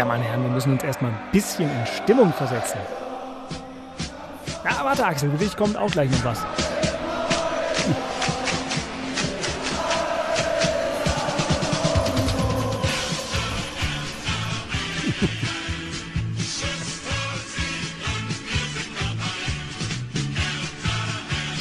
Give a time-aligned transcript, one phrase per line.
[0.00, 2.78] Ja, meine Herren, wir müssen uns erstmal ein bisschen in Stimmung versetzen.
[4.64, 6.38] Ja, warte, Axel, für dich kommt auch gleich noch was.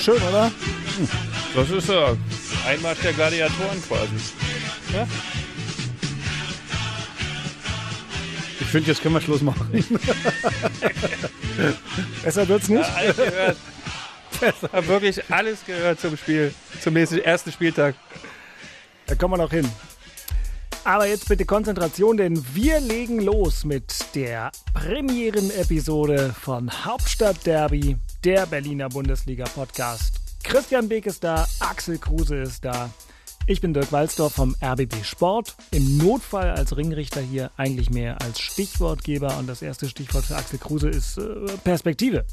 [0.01, 0.49] Schön, oder?
[1.55, 2.15] Das ist ja
[2.65, 4.15] Einmarsch der Gladiatoren quasi.
[4.93, 5.05] Ja?
[8.71, 9.69] Finde, jetzt können wir Schluss machen.
[12.23, 12.87] Besser wird's nicht.
[12.87, 13.57] Ja, alles gehört.
[14.41, 17.95] Ich habe wirklich alles gehört zum Spiel, zum nächsten, ersten Spieltag.
[19.07, 19.69] Da kommen wir noch hin.
[20.83, 28.45] Aber jetzt bitte Konzentration, denn wir legen los mit der Premieren-Episode von Hauptstadt Derby, der
[28.45, 30.15] Berliner Bundesliga-Podcast.
[30.43, 32.89] Christian Beek ist da, Axel Kruse ist da.
[33.49, 35.55] Ich bin Dirk Walzdorf vom RBB Sport.
[35.71, 39.39] Im Notfall als Ringrichter hier eigentlich mehr als Stichwortgeber.
[39.39, 42.25] Und das erste Stichwort für Axel Kruse ist äh, Perspektive.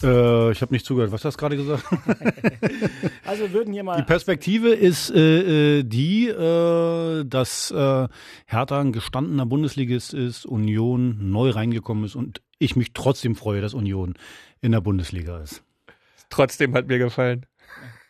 [0.00, 1.10] Äh, ich habe nicht zugehört.
[1.10, 1.82] Was hast du gerade gesagt?
[3.26, 3.96] Also würden hier mal.
[3.96, 8.06] Die Perspektive ist äh, äh, die, äh, dass äh,
[8.46, 13.74] Hertha ein gestandener Bundesligist ist, Union neu reingekommen ist und ich mich trotzdem freue, dass
[13.74, 14.14] Union
[14.60, 15.64] in der Bundesliga ist.
[16.30, 17.44] Trotzdem hat mir gefallen.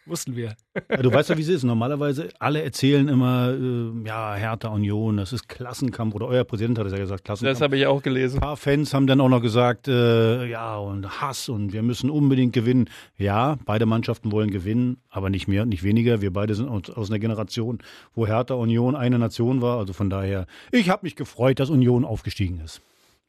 [0.09, 0.57] Wussten wir.
[0.91, 1.65] Ja, du weißt ja, wie es ist.
[1.65, 6.15] Normalerweise alle erzählen immer, äh, ja, Hertha Union, das ist Klassenkampf.
[6.15, 7.59] Oder euer Präsident hat es ja gesagt, Klassenkampf.
[7.59, 8.39] Das habe ich auch gelesen.
[8.39, 12.11] Ein paar Fans haben dann auch noch gesagt, äh, ja, und Hass und wir müssen
[12.11, 12.89] unbedingt gewinnen.
[13.17, 16.21] Ja, beide Mannschaften wollen gewinnen, aber nicht mehr und nicht weniger.
[16.21, 17.79] Wir beide sind aus, aus einer Generation,
[18.15, 19.79] wo Hertha Union eine Nation war.
[19.79, 22.81] Also von daher, ich habe mich gefreut, dass Union aufgestiegen ist.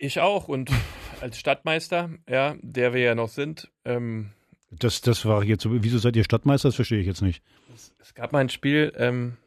[0.02, 0.72] Ich auch und
[1.20, 4.30] als Stadtmeister, ja, der wir ja noch sind, ähm,
[4.72, 5.70] Das, das war jetzt so.
[5.72, 6.68] Wieso seid ihr Stadtmeister?
[6.68, 7.42] Das verstehe ich jetzt nicht.
[7.74, 9.38] es, es gab mal ein Spiel, ähm,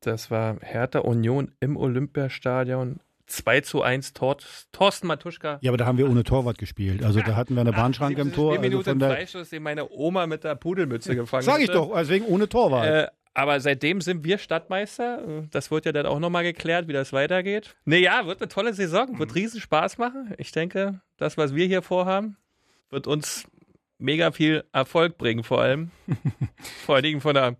[0.00, 3.00] das war Hertha Union im Olympiastadion.
[3.26, 4.36] 2 zu 1 Tor,
[4.72, 5.58] Thorsten Matuschka.
[5.62, 7.02] Ja, aber da haben wir ohne Torwart gespielt.
[7.02, 8.50] Also da hatten wir eine Bahnschranke im Tor.
[8.52, 11.78] Also Spielminute von der, Freischuss, den meine Oma mit der Pudelmütze gefangen sag ich hatte.
[11.78, 12.86] doch, deswegen ohne Torwart.
[12.86, 15.46] Äh, aber seitdem sind wir Stadtmeister.
[15.50, 17.74] Das wird ja dann auch nochmal geklärt, wie das weitergeht.
[17.84, 20.34] Naja, wird eine tolle Saison, wird riesen Spaß machen.
[20.38, 22.36] Ich denke, das, was wir hier vorhaben,
[22.90, 23.46] wird uns
[23.98, 25.90] mega viel Erfolg bringen, vor allem.
[26.84, 27.56] vor allen Dingen von der,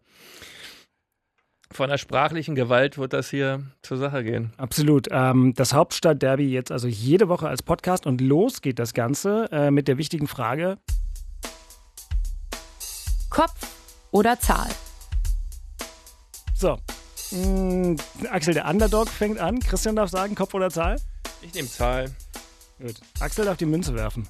[1.71, 4.53] von der sprachlichen Gewalt wird das hier zur Sache gehen.
[4.57, 5.09] Absolut.
[5.11, 9.71] Ähm, das Hauptstadt-Derby jetzt also jede Woche als Podcast und los geht das Ganze äh,
[9.71, 10.79] mit der wichtigen Frage:
[13.31, 13.67] Kopf
[14.11, 14.71] oder Zahl?
[16.55, 16.79] So,
[17.33, 17.97] mh,
[18.31, 19.59] Axel, der Underdog fängt an.
[19.61, 21.01] Christian darf sagen, Kopf oder Zahl?
[21.43, 22.11] Ich nehme Zahl.
[22.81, 22.95] Gut.
[23.21, 24.27] Axel darf die Münze werfen.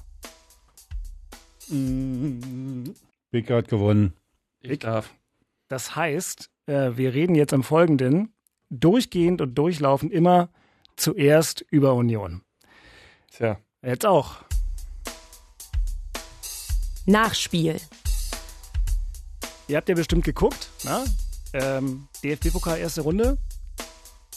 [3.31, 4.13] Big hat gewonnen.
[4.61, 5.13] Ich darf.
[5.67, 8.33] Das heißt, äh, wir reden jetzt im Folgenden
[8.69, 10.49] durchgehend und durchlaufend immer
[10.95, 12.41] zuerst über Union.
[13.31, 13.59] Tja.
[13.81, 14.37] Jetzt auch.
[17.05, 17.79] Nachspiel.
[19.67, 21.03] Ihr habt ja bestimmt geguckt, na?
[21.53, 23.37] Ähm, DFB-Pokal erste Runde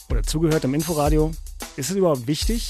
[0.09, 1.31] oder zugehört im Inforadio.
[1.75, 2.67] Ist es überhaupt wichtig?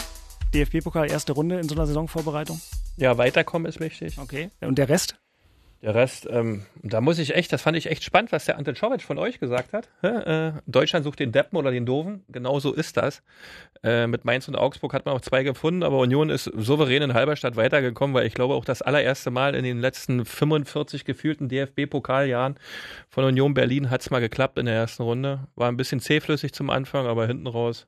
[0.54, 2.60] DFB-Pokal erste Runde in so einer Saisonvorbereitung?
[3.00, 4.18] Ja, weiterkommen ist wichtig.
[4.20, 4.50] Okay.
[4.60, 5.16] Und der Rest?
[5.82, 8.74] Der Rest, ähm, da muss ich echt, das fand ich echt spannend, was der Ante
[8.74, 9.88] Czovic von euch gesagt hat.
[10.04, 12.26] Äh, Deutschland sucht den Deppen oder den Doofen.
[12.28, 13.24] Genau so ist das.
[13.82, 17.14] Äh, mit Mainz und Augsburg hat man auch zwei gefunden, aber Union ist souverän in
[17.14, 22.56] Halberstadt weitergekommen, weil ich glaube auch das allererste Mal in den letzten 45 gefühlten DFB-Pokaljahren
[23.08, 25.48] von Union Berlin hat es mal geklappt in der ersten Runde.
[25.56, 27.88] War ein bisschen zähflüssig zum Anfang, aber hinten raus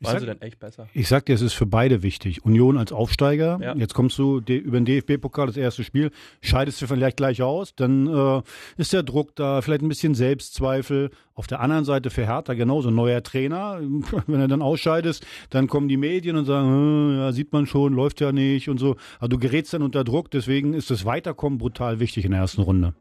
[0.00, 0.88] waren sie dann echt besser.
[0.92, 2.44] Ich sag dir, es ist für beide wichtig.
[2.44, 3.58] Union als Aufsteiger.
[3.62, 3.74] Ja.
[3.74, 6.10] Jetzt kommst du über den DFB-Pokal, das erste Spiel,
[6.40, 7.74] scheidest du vielleicht gleich aus.
[7.74, 8.42] Dann äh,
[8.76, 11.10] ist der Druck da, vielleicht ein bisschen Selbstzweifel.
[11.34, 12.90] Auf der anderen Seite für Hertha genauso.
[12.90, 13.80] Neuer Trainer.
[14.26, 17.94] Wenn er dann ausscheidest, dann kommen die Medien und sagen, äh, ja, sieht man schon,
[17.94, 18.96] läuft ja nicht und so.
[19.18, 20.30] Also du gerätst dann unter Druck.
[20.30, 22.94] Deswegen ist das Weiterkommen brutal wichtig in der ersten Runde.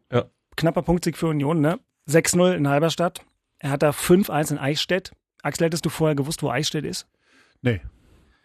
[0.56, 1.80] Knapper Punktsieg für Union, ne?
[2.10, 3.22] 6-0 in Halberstadt.
[3.60, 5.14] Er hat da 5-1 in Eichstätt.
[5.44, 7.06] Axel, hättest du vorher gewusst, wo Eichstätt ist?
[7.62, 7.82] Nee.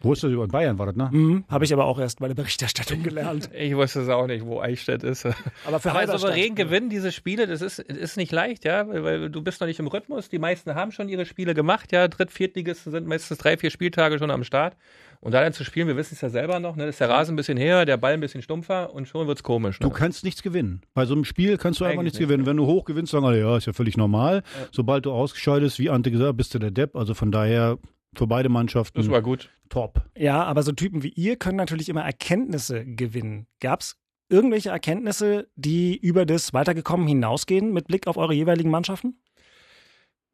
[0.01, 1.09] Wo ist das über Bayern war das, ne?
[1.11, 3.49] Mhm, Habe ich aber auch erst bei der Berichterstattung gelernt.
[3.59, 5.25] Ich wusste es auch nicht, wo Eichstätt ist.
[5.65, 9.03] Aber für Aber Halberstadt- souverän gewinnen diese Spiele, das ist, ist nicht leicht, ja, weil,
[9.03, 10.29] weil du bist noch nicht im Rhythmus.
[10.29, 12.07] Die meisten haben schon ihre Spiele gemacht, ja.
[12.07, 14.77] Dritt-, Viertligisten sind meistens drei, vier Spieltage schon am Start.
[15.21, 17.33] Und da dann zu spielen, wir wissen es ja selber noch, ne, ist der Rasen
[17.33, 19.81] ein bisschen her, der Ball ein bisschen stumpfer und schon wird's komisch.
[19.81, 19.85] Ne?
[19.85, 20.79] Du kannst nichts gewinnen.
[20.93, 22.45] Bei so einem Spiel kannst du einfach Eigentlich nichts nicht, gewinnen.
[22.45, 24.43] Wenn du hoch gewinnst, sagen alle, ja, ist ja völlig normal.
[24.71, 26.95] Sobald du ausgescheidest, wie Ante gesagt, bist du der Depp.
[26.95, 27.77] Also von daher
[28.15, 29.49] für beide Mannschaften das war gut.
[29.69, 30.01] Top.
[30.17, 33.47] Ja, aber so Typen wie ihr können natürlich immer Erkenntnisse gewinnen.
[33.59, 33.97] Gab es
[34.29, 39.21] irgendwelche Erkenntnisse, die über das Weitergekommen hinausgehen mit Blick auf eure jeweiligen Mannschaften?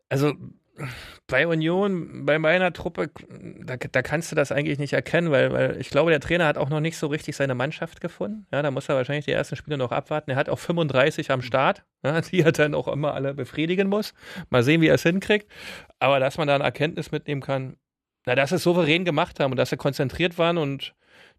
[0.09, 0.33] Also
[1.27, 3.09] bei Union, bei meiner Truppe,
[3.63, 6.57] da, da kannst du das eigentlich nicht erkennen, weil, weil ich glaube, der Trainer hat
[6.57, 8.45] auch noch nicht so richtig seine Mannschaft gefunden.
[8.51, 10.31] Ja, da muss er wahrscheinlich die ersten Spiele noch abwarten.
[10.31, 14.13] Er hat auch 35 am Start, ja, die er dann auch immer alle befriedigen muss.
[14.49, 15.49] Mal sehen, wie er es hinkriegt.
[15.99, 17.77] Aber dass man da eine Erkenntnis mitnehmen kann,
[18.25, 20.93] na, dass sie es souverän gemacht haben und dass sie konzentriert waren und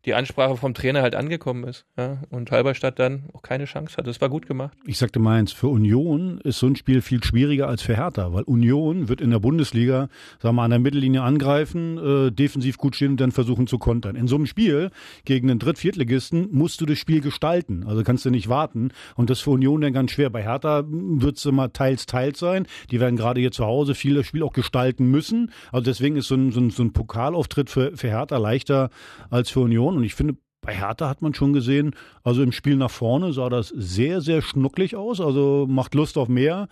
[0.05, 1.85] die Ansprache vom Trainer halt angekommen ist.
[1.99, 4.07] Ja, und Halberstadt dann auch keine Chance hat.
[4.07, 4.77] Das war gut gemacht.
[4.87, 8.45] Ich sagte meins, für Union ist so ein Spiel viel schwieriger als für Hertha, weil
[8.45, 10.09] Union wird in der Bundesliga,
[10.39, 13.79] sagen wir mal, an der Mittellinie angreifen, äh, defensiv gut stehen und dann versuchen zu
[13.79, 14.15] kontern.
[14.15, 14.91] In so einem Spiel
[15.25, 17.85] gegen einen Dritt-, Viertligisten musst du das Spiel gestalten.
[17.87, 18.91] Also kannst du nicht warten.
[19.17, 20.31] Und das ist für Union dann ganz schwer.
[20.31, 22.67] Bei Hertha wird es immer teils, teils sein.
[22.91, 25.51] Die werden gerade hier zu Hause viel das Spiel auch gestalten müssen.
[25.73, 28.91] Also deswegen ist so ein, so ein, so ein Pokalauftritt für, für Hertha leichter
[29.31, 29.86] als für Union.
[29.95, 30.37] Und ich finde,
[30.67, 31.95] bei Hertha hat man schon gesehen,
[32.25, 36.29] also im Spiel nach vorne sah das sehr, sehr schnucklig aus, also macht Lust auf
[36.29, 36.69] mehr.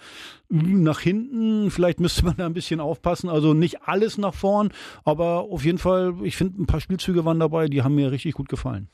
[0.48, 4.72] Nach hinten, vielleicht müsste man da ein bisschen aufpassen, also nicht alles nach vorn,
[5.04, 8.34] aber auf jeden Fall, ich finde, ein paar Spielzüge waren dabei, die haben mir richtig
[8.34, 8.88] gut gefallen.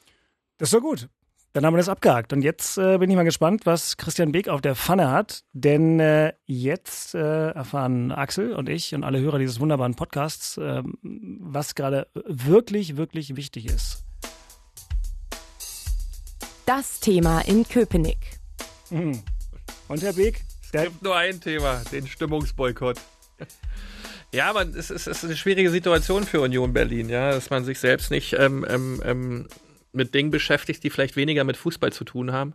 [0.59, 1.09] Das doch gut.
[1.53, 2.33] Dann haben wir das abgehakt.
[2.33, 5.43] Und jetzt äh, bin ich mal gespannt, was Christian Beek auf der Pfanne hat.
[5.53, 10.85] Denn äh, jetzt äh, erfahren Axel und ich und alle Hörer dieses wunderbaren Podcasts, äh,
[11.03, 14.05] was gerade wirklich, wirklich wichtig ist.
[16.73, 18.39] Das Thema in Köpenick.
[18.91, 19.25] Mhm.
[19.89, 20.43] Und Herr Beek?
[20.73, 22.97] Der, gibt nur ein Thema, den Stimmungsboykott.
[24.33, 27.65] Ja, aber es ist, es ist eine schwierige Situation für Union Berlin, ja, dass man
[27.65, 29.49] sich selbst nicht ähm, ähm, ähm,
[29.93, 32.55] mit Dingen beschäftigt, die vielleicht weniger mit Fußball zu tun haben.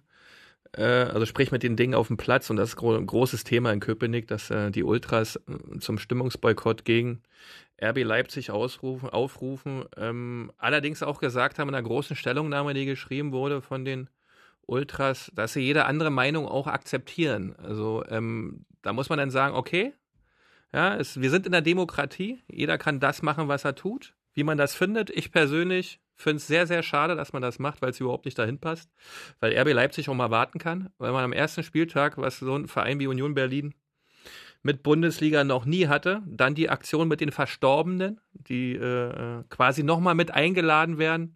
[0.78, 3.72] Äh, also sprich mit den Dingen auf dem Platz und das ist ein großes Thema
[3.72, 7.22] in Köpenick, dass äh, die Ultras äh, zum Stimmungsboykott gegen
[7.82, 9.86] RB Leipzig ausrufen, aufrufen.
[9.98, 14.10] Ähm, allerdings auch gesagt haben in einer großen Stellungnahme, die geschrieben wurde von den
[14.66, 17.56] Ultras, dass sie jede andere Meinung auch akzeptieren.
[17.58, 19.94] Also ähm, da muss man dann sagen, okay,
[20.74, 24.44] ja, es, wir sind in der Demokratie, jeder kann das machen, was er tut, wie
[24.44, 25.10] man das findet.
[25.10, 28.38] Ich persönlich finde es sehr, sehr schade, dass man das macht, weil es überhaupt nicht
[28.38, 28.90] dahin passt,
[29.40, 32.68] weil RB Leipzig auch mal warten kann, weil man am ersten Spieltag, was so ein
[32.68, 33.74] Verein wie Union Berlin
[34.64, 40.16] mit Bundesliga noch nie hatte, dann die Aktion mit den Verstorbenen, die äh, quasi nochmal
[40.16, 41.36] mit eingeladen werden,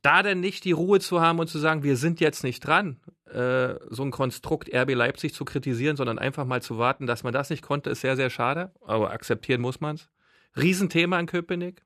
[0.00, 3.00] da denn nicht die Ruhe zu haben und zu sagen, wir sind jetzt nicht dran,
[3.26, 7.34] äh, so ein Konstrukt RB Leipzig zu kritisieren, sondern einfach mal zu warten, dass man
[7.34, 10.08] das nicht konnte, ist sehr, sehr schade, aber akzeptieren muss man es.
[10.56, 11.84] Riesenthema in Köpenick.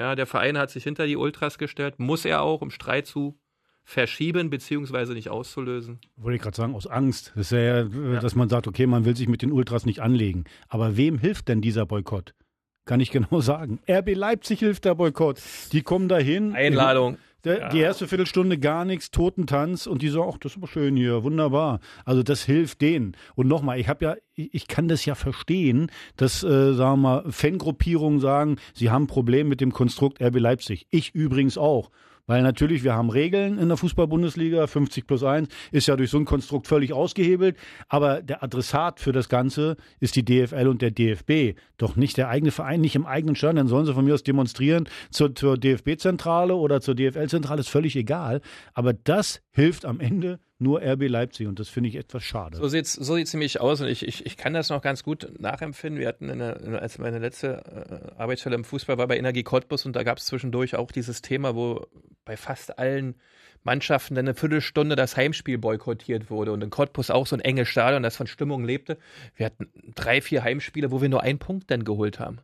[0.00, 3.38] Ja, der Verein hat sich hinter die Ultras gestellt, muss er auch, um Streit zu
[3.84, 5.98] verschieben beziehungsweise nicht auszulösen.
[6.16, 7.32] Wollte ich gerade sagen, aus Angst.
[7.34, 10.00] Das ist ja, ja, dass man sagt, okay, man will sich mit den Ultras nicht
[10.00, 10.44] anlegen.
[10.68, 12.34] Aber wem hilft denn dieser Boykott?
[12.86, 13.78] Kann ich genau sagen.
[13.86, 15.38] RB Leipzig hilft der Boykott.
[15.72, 16.54] Die kommen dahin.
[16.54, 17.18] Einladung.
[17.44, 17.68] Der, ja.
[17.70, 21.22] Die erste Viertelstunde gar nichts, Totentanz und die sagen, ach, das ist aber schön hier,
[21.22, 21.80] wunderbar.
[22.04, 23.16] Also das hilft denen.
[23.34, 27.32] Und nochmal, ich habe ja, ich kann das ja verstehen, dass, äh, sagen wir mal,
[27.32, 30.86] Fangruppierungen sagen, sie haben ein Problem mit dem Konstrukt RB Leipzig.
[30.90, 31.90] Ich übrigens auch.
[32.30, 36.16] Weil natürlich, wir haben Regeln in der Fußball-Bundesliga, 50 plus 1 ist ja durch so
[36.16, 37.56] ein Konstrukt völlig ausgehebelt.
[37.88, 41.58] Aber der Adressat für das Ganze ist die DFL und der DFB.
[41.76, 43.58] Doch nicht der eigene Verein, nicht im eigenen Stand.
[43.58, 47.96] Dann sollen sie von mir aus demonstrieren zur, zur DFB-Zentrale oder zur DFL-Zentrale, ist völlig
[47.96, 48.42] egal.
[48.74, 52.58] Aber das hilft am Ende nur RB Leipzig und das finde ich etwas schade.
[52.58, 55.40] So sieht's so sieht's nämlich aus und ich, ich, ich kann das noch ganz gut
[55.40, 55.98] nachempfinden.
[55.98, 59.96] Wir hatten eine, als meine letzte äh, Arbeitsstelle im Fußball war bei Energie Cottbus und
[59.96, 61.86] da gab es zwischendurch auch dieses Thema, wo
[62.24, 63.14] bei fast allen
[63.62, 67.68] Mannschaften dann eine Viertelstunde das Heimspiel boykottiert wurde und in Cottbus auch so ein enges
[67.68, 68.98] Stadion, das von Stimmung lebte.
[69.36, 72.40] Wir hatten drei, vier Heimspiele, wo wir nur einen Punkt dann geholt haben.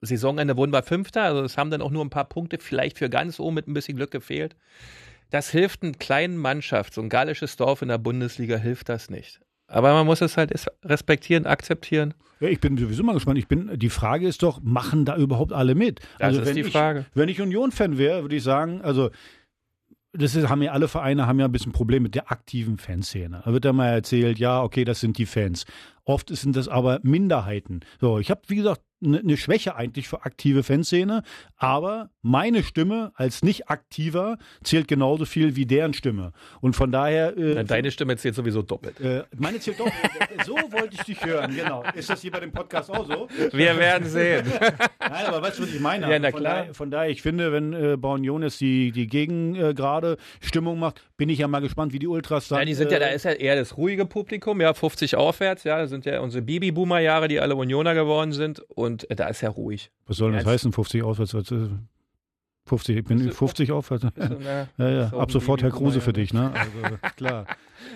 [0.00, 3.08] Saisonende wurden wir Fünfter, also es haben dann auch nur ein paar Punkte vielleicht für
[3.08, 4.56] ganz oben mit ein bisschen Glück gefehlt.
[5.30, 9.40] Das hilft einer kleinen Mannschaft, so ein gallisches Dorf in der Bundesliga hilft das nicht.
[9.66, 10.52] Aber man muss es halt
[10.84, 12.14] respektieren, akzeptieren.
[12.40, 13.38] Ja, ich bin sowieso mal gespannt.
[13.38, 16.00] Ich bin, die Frage ist doch, machen da überhaupt alle mit?
[16.18, 17.06] Das also ist wenn die ich, Frage.
[17.14, 19.10] Wenn ich Union-Fan wäre, würde ich sagen, also
[20.12, 23.42] das ist, haben ja alle Vereine haben ja ein bisschen Problem mit der aktiven Fanszene.
[23.44, 25.64] Da wird ja mal erzählt, ja, okay, das sind die Fans.
[26.04, 27.80] Oft sind das aber Minderheiten.
[28.00, 31.22] So, ich habe, wie gesagt, eine ne Schwäche eigentlich für aktive Fanszene,
[31.56, 36.32] aber meine Stimme als nicht aktiver zählt genauso viel wie deren Stimme.
[36.60, 37.36] Und von daher.
[37.36, 39.00] Äh, Deine Stimme zählt sowieso doppelt.
[39.00, 39.94] Äh, meine zählt doppelt.
[40.44, 41.84] so wollte ich dich hören, genau.
[41.94, 43.28] Ist das hier bei dem Podcast auch so?
[43.52, 44.46] Wir werden sehen.
[45.00, 46.10] Nein, aber weißt du, was ich meine?
[46.10, 46.54] Ja, na von, klar.
[46.54, 51.28] Daher, von daher, ich finde, wenn äh, Baunion jetzt die, die Gegengrade Stimmung macht, bin
[51.28, 52.60] ich ja mal gespannt, wie die Ultras dann.
[52.60, 55.78] Ja, die sind ja, da ist ja eher das ruhige Publikum, ja, 50 aufwärts, ja,
[55.78, 59.50] das sind ja unsere Bibi-Boomer-Jahre, die alle Unioner geworden sind und äh, da ist ja
[59.50, 59.90] ruhig.
[60.06, 61.34] Was soll das Ja, heißen, 50 aufwärts?
[62.66, 64.06] 50, ich bin Bist du- 50 aufwärts.
[64.78, 66.50] Ja, ja, ab sofort Herr Kruse für dich, ne?
[66.54, 67.46] Also, klar.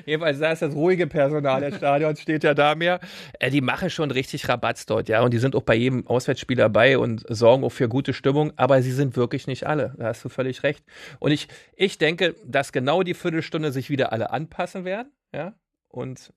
[0.05, 3.01] Jedenfalls, da ist das ruhige Personal des Stadions, steht ja da mehr.
[3.41, 5.23] Äh, die machen schon richtig Rabatz dort, ja.
[5.23, 8.53] Und die sind auch bei jedem Auswärtsspiel dabei und sorgen auch für gute Stimmung.
[8.57, 9.95] Aber sie sind wirklich nicht alle.
[9.97, 10.85] Da hast du völlig recht.
[11.19, 15.55] Und ich, ich denke, dass genau die Viertelstunde sich wieder alle anpassen werden, ja.
[15.89, 16.35] Und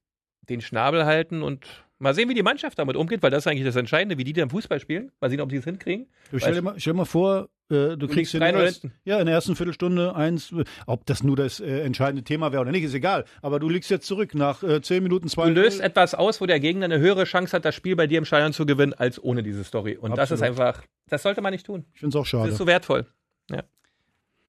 [0.49, 1.67] den Schnabel halten und
[2.01, 4.33] mal sehen, wie die Mannschaft damit umgeht, weil das ist eigentlich das Entscheidende, wie die
[4.33, 5.11] dann Fußball spielen.
[5.21, 6.07] Mal sehen, ob die es hinkriegen.
[6.31, 8.81] Du stell, dir mal, stell dir mal vor, äh, du kriegst in der 3-0 ersten-
[8.89, 8.97] hinten.
[9.05, 10.53] ja, in der ersten Viertelstunde eins,
[10.87, 13.25] ob das nur das äh, entscheidende Thema wäre oder nicht, ist egal.
[13.41, 16.45] Aber du liegst jetzt zurück nach äh, 10 Minuten, 2 Du löst etwas aus, wo
[16.45, 19.23] der Gegner eine höhere Chance hat, das Spiel bei dir im Stadion zu gewinnen, als
[19.23, 19.95] ohne diese Story.
[19.97, 20.59] Und das ist Absolut.
[20.69, 21.85] einfach, das sollte man nicht tun.
[21.93, 22.49] Ich finde es auch Das schade.
[22.51, 23.05] ist so wertvoll.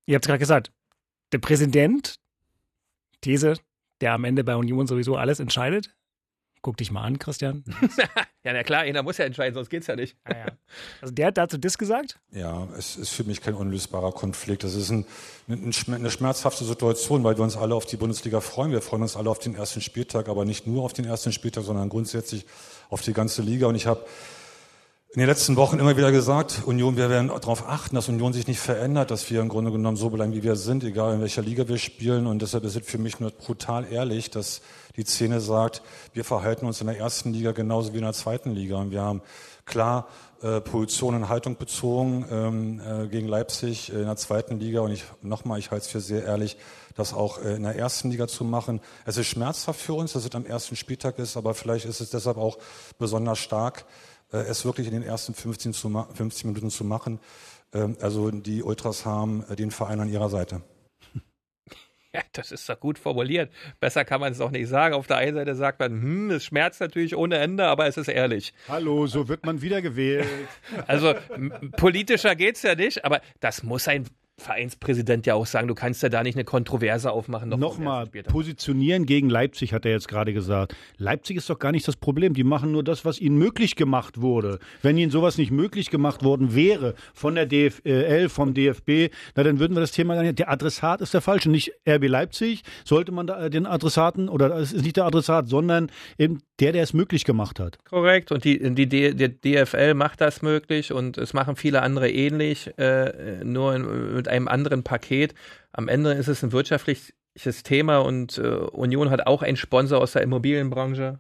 [0.07, 0.73] Ihr habt es gerade gesagt,
[1.33, 2.17] der Präsident,
[3.21, 3.55] These,
[4.01, 5.95] der am Ende bei Union sowieso alles entscheidet.
[6.63, 7.65] Guck dich mal an, Christian.
[8.45, 10.17] Ja, na klar, einer muss ja entscheiden, sonst geht's ja nicht.
[10.25, 10.47] Ah, ja.
[11.01, 12.19] Also der hat dazu das gesagt.
[12.33, 14.65] Ja, es ist für mich kein unlösbarer Konflikt.
[14.65, 15.07] Das ist ein,
[15.47, 18.73] eine schmerzhafte Situation, weil wir uns alle auf die Bundesliga freuen.
[18.73, 21.63] Wir freuen uns alle auf den ersten Spieltag, aber nicht nur auf den ersten Spieltag,
[21.63, 22.45] sondern grundsätzlich
[22.91, 23.69] auf die ganze Liga.
[23.69, 24.05] Und ich habe
[25.15, 28.47] in den letzten Wochen immer wieder gesagt, Union, wir werden darauf achten, dass Union sich
[28.47, 31.43] nicht verändert, dass wir im Grunde genommen so bleiben, wie wir sind, egal in welcher
[31.43, 32.27] Liga wir spielen.
[32.27, 34.63] Und deshalb ist es für mich nur brutal ehrlich, dass
[34.97, 35.83] die Szene sagt,
[36.15, 38.77] wir verhalten uns in der ersten Liga genauso wie in der zweiten Liga.
[38.77, 39.21] Und wir haben
[39.67, 40.09] klar
[40.41, 44.81] äh, Position und Haltung bezogen ähm, äh, gegen Leipzig äh, in der zweiten Liga.
[44.81, 46.57] Und ich nochmal, ich halte es für sehr ehrlich,
[46.97, 48.81] das auch äh, in der ersten Liga zu machen.
[49.05, 52.09] Es ist schmerzhaft für uns, dass es am ersten Spieltag ist, aber vielleicht ist es
[52.09, 52.57] deshalb auch
[52.99, 53.85] besonders stark,
[54.33, 57.21] äh, es wirklich in den ersten 15, zu ma 15 Minuten zu machen.
[57.73, 60.63] Ähm, also die Ultras haben äh, den Verein an ihrer Seite.
[62.15, 63.51] Ja, das ist doch gut formuliert.
[63.81, 64.95] Besser kann man es auch nicht sagen.
[64.95, 68.09] Auf der einen Seite sagt man, hm, es schmerzt natürlich ohne Ende, aber es ist
[68.09, 68.53] ehrlich.
[68.69, 70.27] Hallo, so wird man wiedergewählt.
[70.87, 71.15] Also
[71.79, 75.69] politischer geht's ja nicht, aber das muss ein Vereinspräsident ja auch sagen.
[75.69, 77.49] Du kannst ja da nicht eine Kontroverse aufmachen.
[77.49, 80.75] noch Nochmal, positionieren gegen Leipzig, hat er jetzt gerade gesagt.
[80.97, 82.35] Leipzig ist doch gar nicht das Problem.
[82.35, 84.59] Die machen nur das, was ihnen möglich gemacht wurde.
[84.81, 89.59] Wenn ihnen sowas nicht möglich gemacht worden wäre von der DFL, vom DFB, na, dann
[89.59, 90.39] würden wir das Thema gar nicht.
[90.39, 91.51] Der Adressat ist der falsche.
[91.51, 95.49] Nicht RB Leipzig sollte man da äh, den Adressaten, oder es ist nicht der Adressat,
[95.49, 97.79] sondern eben der, der es möglich gemacht hat.
[97.85, 98.33] Korrekt.
[98.33, 103.43] Und die, die, die DFL macht das möglich und es machen viele andere ähnlich, äh,
[103.45, 105.35] nur in, mit einem anderen Paket.
[105.73, 110.13] Am Ende ist es ein wirtschaftliches Thema und äh, Union hat auch einen Sponsor aus
[110.13, 111.19] der Immobilienbranche.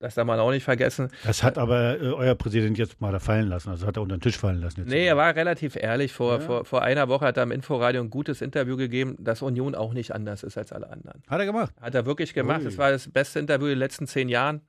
[0.00, 1.08] Das darf man auch nicht vergessen.
[1.24, 3.70] Das hat aber äh, euer Präsident jetzt mal da fallen lassen.
[3.70, 4.80] Also hat er unter den Tisch fallen lassen.
[4.80, 4.90] Jetzt.
[4.90, 6.12] Nee, er war relativ ehrlich.
[6.12, 9.74] Vor, vor, vor einer Woche hat er im Inforadio ein gutes Interview gegeben, dass Union
[9.74, 11.22] auch nicht anders ist als alle anderen.
[11.28, 11.74] Hat er gemacht.
[11.80, 12.60] Hat er wirklich gemacht.
[12.60, 12.64] Ui.
[12.66, 14.60] Das war das beste Interview in den letzten zehn Jahren,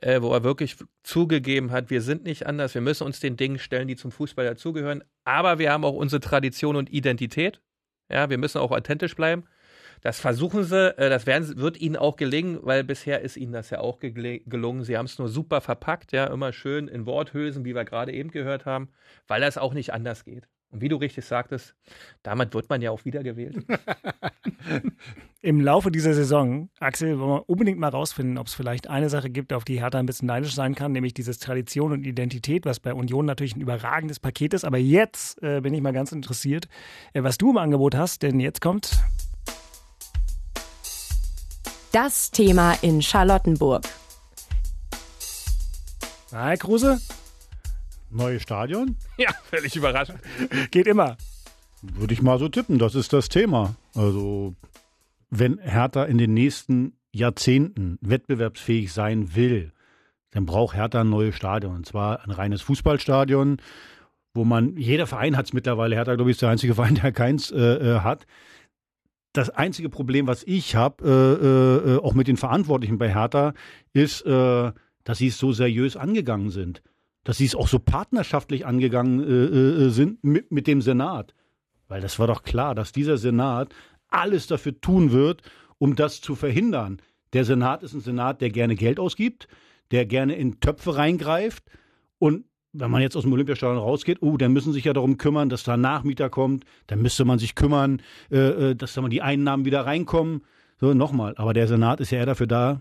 [0.00, 3.58] äh, wo er wirklich zugegeben hat, wir sind nicht anders, wir müssen uns den Dingen
[3.58, 5.04] stellen, die zum Fußball dazugehören.
[5.24, 7.60] Aber wir haben auch unsere Tradition und Identität.
[8.10, 9.44] Ja, wir müssen auch authentisch bleiben.
[10.00, 13.70] Das versuchen sie, äh, das werden, wird ihnen auch gelingen, weil bisher ist ihnen das
[13.70, 14.84] ja auch gelungen.
[14.84, 18.30] Sie haben es nur super verpackt, ja, immer schön in Worthülsen, wie wir gerade eben
[18.30, 18.88] gehört haben,
[19.28, 20.48] weil das auch nicht anders geht.
[20.72, 21.74] Und wie du richtig sagtest,
[22.22, 23.56] damit wird man ja auch wiedergewählt.
[25.42, 29.30] Im Laufe dieser Saison, Axel, wollen wir unbedingt mal rausfinden, ob es vielleicht eine Sache
[29.30, 32.78] gibt, auf die Hertha ein bisschen neidisch sein kann, nämlich dieses Tradition und Identität, was
[32.78, 34.64] bei Union natürlich ein überragendes Paket ist.
[34.64, 36.68] Aber jetzt äh, bin ich mal ganz interessiert,
[37.14, 39.00] äh, was du im Angebot hast, denn jetzt kommt
[41.92, 43.82] Das Thema in Charlottenburg.
[46.30, 47.00] Na, Herr Kruse,
[48.10, 48.96] Neues Stadion?
[49.18, 50.18] ja, völlig überraschend.
[50.70, 51.16] geht immer.
[51.82, 53.74] Würde ich mal so tippen, das ist das Thema.
[53.94, 54.54] Also,
[55.30, 59.72] wenn Hertha in den nächsten Jahrzehnten wettbewerbsfähig sein will,
[60.32, 61.74] dann braucht Hertha ein neues Stadion.
[61.74, 63.56] Und zwar ein reines Fußballstadion,
[64.34, 67.12] wo man, jeder Verein hat es mittlerweile, Hertha, glaube ich, ist der einzige Verein, der
[67.12, 68.26] keins äh, äh, hat.
[69.32, 73.54] Das einzige Problem, was ich habe, äh, äh, auch mit den Verantwortlichen bei Hertha,
[73.92, 74.72] ist, äh,
[75.04, 76.82] dass sie es so seriös angegangen sind.
[77.22, 81.34] Dass sie es auch so partnerschaftlich angegangen äh, äh, sind mit, mit dem Senat.
[81.86, 83.72] Weil das war doch klar, dass dieser Senat
[84.08, 85.42] alles dafür tun wird,
[85.78, 87.00] um das zu verhindern.
[87.32, 89.46] Der Senat ist ein Senat, der gerne Geld ausgibt,
[89.92, 91.64] der gerne in Töpfe reingreift
[92.18, 95.48] und wenn man jetzt aus dem Olympiastadion rausgeht, oh, dann müssen sich ja darum kümmern,
[95.48, 99.08] dass da ein Nachmieter kommt, dann müsste man sich kümmern, äh, äh dass da mal
[99.08, 100.42] die Einnahmen wieder reinkommen.
[100.80, 102.80] So, nochmal, aber der Senat ist ja eher dafür da,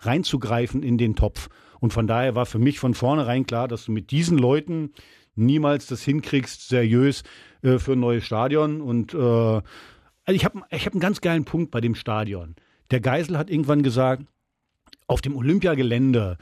[0.00, 1.48] reinzugreifen in den Topf.
[1.80, 4.92] Und von daher war für mich von vornherein klar, dass du mit diesen Leuten
[5.34, 7.22] niemals das hinkriegst, seriös
[7.62, 8.80] äh, für ein neues Stadion.
[8.80, 9.62] Und also
[10.36, 12.56] ich habe ich hab einen ganz geilen Punkt bei dem Stadion.
[12.90, 14.24] Der Geisel hat irgendwann gesagt,
[15.06, 16.36] auf dem Olympiagelände,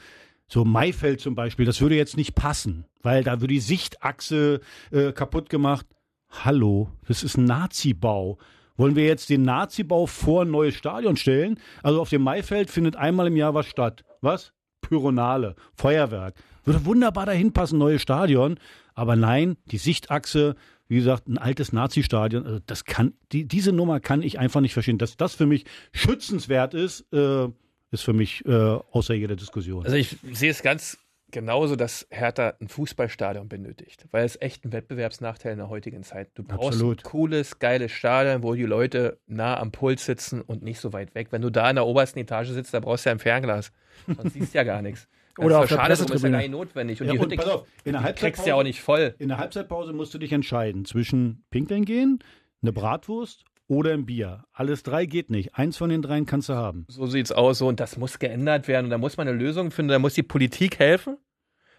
[0.48, 4.60] so Maifeld zum Beispiel, das würde jetzt nicht passen, weil da würde die Sichtachse
[4.90, 5.86] äh, kaputt gemacht.
[6.30, 8.38] Hallo, das ist ein Nazi-Bau.
[8.76, 11.58] Wollen wir jetzt den Nazi-Bau vor ein neues Stadion stellen?
[11.82, 14.04] Also auf dem Maifeld findet einmal im Jahr was statt.
[14.20, 14.52] Was?
[14.82, 16.34] Pyronale, Feuerwerk.
[16.64, 18.58] Würde wunderbar dahin passen, neues Stadion.
[18.94, 20.56] Aber nein, die Sichtachse,
[20.88, 24.74] wie gesagt, ein altes Nazi-Stadion, also das kann, die, diese Nummer kann ich einfach nicht
[24.74, 24.98] verstehen.
[24.98, 27.48] Dass das für mich schützenswert ist, äh,
[27.96, 29.84] ist für mich äh, außer jeder Diskussion.
[29.84, 30.98] Also ich sehe es ganz
[31.30, 36.30] genauso, dass Hertha ein Fußballstadion benötigt, weil es echt ein Wettbewerbsnachteil in der heutigen Zeit.
[36.34, 37.00] Du brauchst Absolut.
[37.00, 41.14] ein cooles, geiles Stadion, wo die Leute nah am Puls sitzen und nicht so weit
[41.14, 41.28] weg.
[41.30, 43.72] Wenn du da in der obersten Etage sitzt, da brauchst du ja ein Fernglas.
[44.06, 45.08] Sonst siehst du ja gar nichts.
[45.38, 47.00] Oder auf der schade, ist ja gar nicht notwendig.
[47.00, 49.14] Und ja, die Hütte auf, in der kriegst ja auch nicht voll.
[49.18, 52.20] In der Halbzeitpause musst du dich entscheiden zwischen Pinkeln gehen,
[52.62, 54.44] eine Bratwurst oder ein Bier.
[54.52, 55.54] Alles drei geht nicht.
[55.54, 56.86] Eins von den dreien kannst du haben.
[56.88, 57.58] So sieht's aus.
[57.58, 58.86] So, und das muss geändert werden.
[58.86, 59.90] Und da muss man eine Lösung finden.
[59.90, 61.16] Da muss die Politik helfen.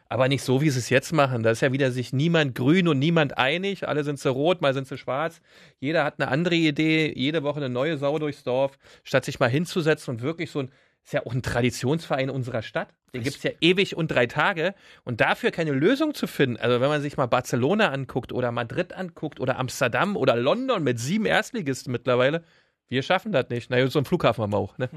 [0.10, 1.44] Aber nicht so, wie sie es jetzt machen.
[1.44, 3.88] Da ist ja wieder sich niemand grün und niemand einig.
[3.88, 5.42] Alle sind so rot, mal sind sie schwarz.
[5.80, 7.14] Jeder hat eine andere Idee.
[7.14, 8.78] Jede Woche eine neue Sau durchs Dorf.
[9.04, 10.72] Statt sich mal hinzusetzen und wirklich so ein
[11.08, 12.90] ist ja auch ein Traditionsverein unserer Stadt.
[13.14, 14.76] Den gibt es ja ewig und drei Tage.
[15.06, 18.92] Und dafür keine Lösung zu finden, also wenn man sich mal Barcelona anguckt oder Madrid
[18.92, 22.44] anguckt oder Amsterdam oder London mit sieben Erstligisten mittlerweile,
[22.90, 23.70] wir schaffen das nicht.
[23.70, 24.78] Na, so ein Flughafen haben wir auch.
[24.78, 24.90] Ne?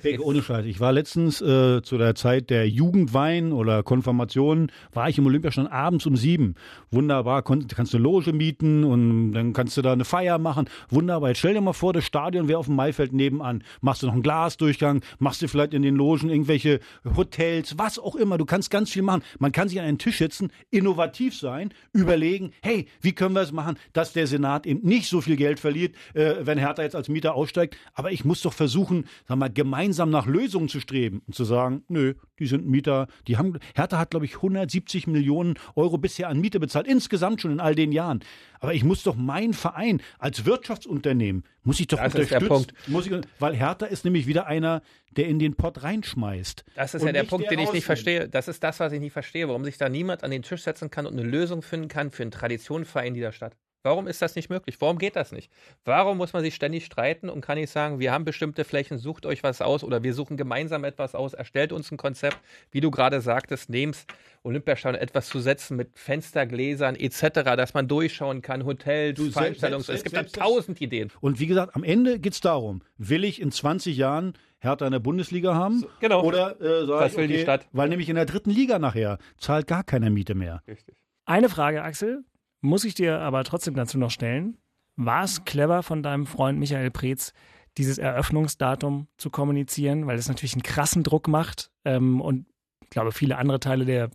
[0.00, 0.64] Peke, ohne Scheiß.
[0.66, 5.72] Ich war letztens äh, zu der Zeit der Jugendwein oder Konfirmation, war ich im Olympiastadion
[5.72, 6.54] abends um sieben.
[6.90, 10.68] Wunderbar, kannst du Loge mieten und dann kannst du da eine Feier machen.
[10.90, 11.30] Wunderbar.
[11.30, 13.64] Jetzt stell dir mal vor, das Stadion wäre auf dem Maifeld nebenan.
[13.80, 16.78] Machst du noch einen Glasdurchgang, machst du vielleicht in den Logen irgendwelche
[17.16, 18.38] Hotels, was auch immer.
[18.38, 19.22] Du kannst ganz viel machen.
[19.38, 23.52] Man kann sich an einen Tisch setzen, innovativ sein, überlegen, hey, wie können wir es
[23.52, 27.07] machen, dass der Senat eben nicht so viel Geld verliert, äh, wenn Hertha jetzt als
[27.08, 27.76] als Mieter aussteigt.
[27.94, 31.82] Aber ich muss doch versuchen, sag mal, gemeinsam nach Lösungen zu streben und zu sagen,
[31.88, 36.38] nö, die sind Mieter, die haben, Hertha hat, glaube ich, 170 Millionen Euro bisher an
[36.38, 38.20] Miete bezahlt, insgesamt schon in all den Jahren.
[38.60, 42.72] Aber ich muss doch meinen Verein als Wirtschaftsunternehmen, muss ich doch das unterstützen.
[42.86, 44.82] Muss ich, weil Hertha ist nämlich wieder einer,
[45.16, 46.64] der in den Pott reinschmeißt.
[46.74, 48.28] Das ist ja der Punkt, den ich nicht verstehe.
[48.28, 50.90] Das ist das, was ich nicht verstehe, warum sich da niemand an den Tisch setzen
[50.90, 53.56] kann und eine Lösung finden kann für einen Traditionverein dieser Stadt.
[53.82, 54.76] Warum ist das nicht möglich?
[54.80, 55.50] Warum geht das nicht?
[55.84, 59.24] Warum muss man sich ständig streiten und kann nicht sagen, wir haben bestimmte Flächen, sucht
[59.24, 62.38] euch was aus oder wir suchen gemeinsam etwas aus, erstellt uns ein Konzept,
[62.72, 64.06] wie du gerade sagtest, nehm's
[64.42, 70.16] Olympiastadion etwas zu setzen mit Fenstergläsern etc., dass man durchschauen kann, Hotels, selbst, es gibt
[70.16, 71.10] da tausend Ideen.
[71.20, 74.92] Und wie gesagt, am Ende geht es darum, will ich in 20 Jahren Hertha in
[74.92, 75.80] der Bundesliga haben?
[75.80, 76.24] So, genau.
[76.24, 77.66] Oder äh, sag das will okay, die Stadt.
[77.72, 80.62] Weil nämlich in der dritten Liga nachher zahlt gar keiner Miete mehr.
[80.66, 80.96] Richtig.
[81.24, 82.24] Eine Frage, Axel,
[82.60, 84.56] muss ich dir aber trotzdem dazu noch stellen.
[84.96, 87.32] War es clever von deinem Freund Michael Preetz,
[87.76, 92.46] dieses Eröffnungsdatum zu kommunizieren, weil das natürlich einen krassen Druck macht ähm, und
[92.82, 94.10] ich glaube, viele andere Teile der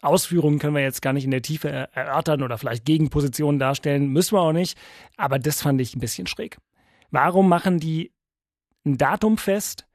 [0.00, 4.36] Ausführungen können wir jetzt gar nicht in der Tiefe erörtern oder vielleicht Gegenpositionen darstellen, müssen
[4.36, 4.78] wir auch nicht,
[5.16, 6.58] aber das fand ich ein bisschen schräg.
[7.10, 8.12] Warum machen die
[8.84, 9.86] ein Datum fest,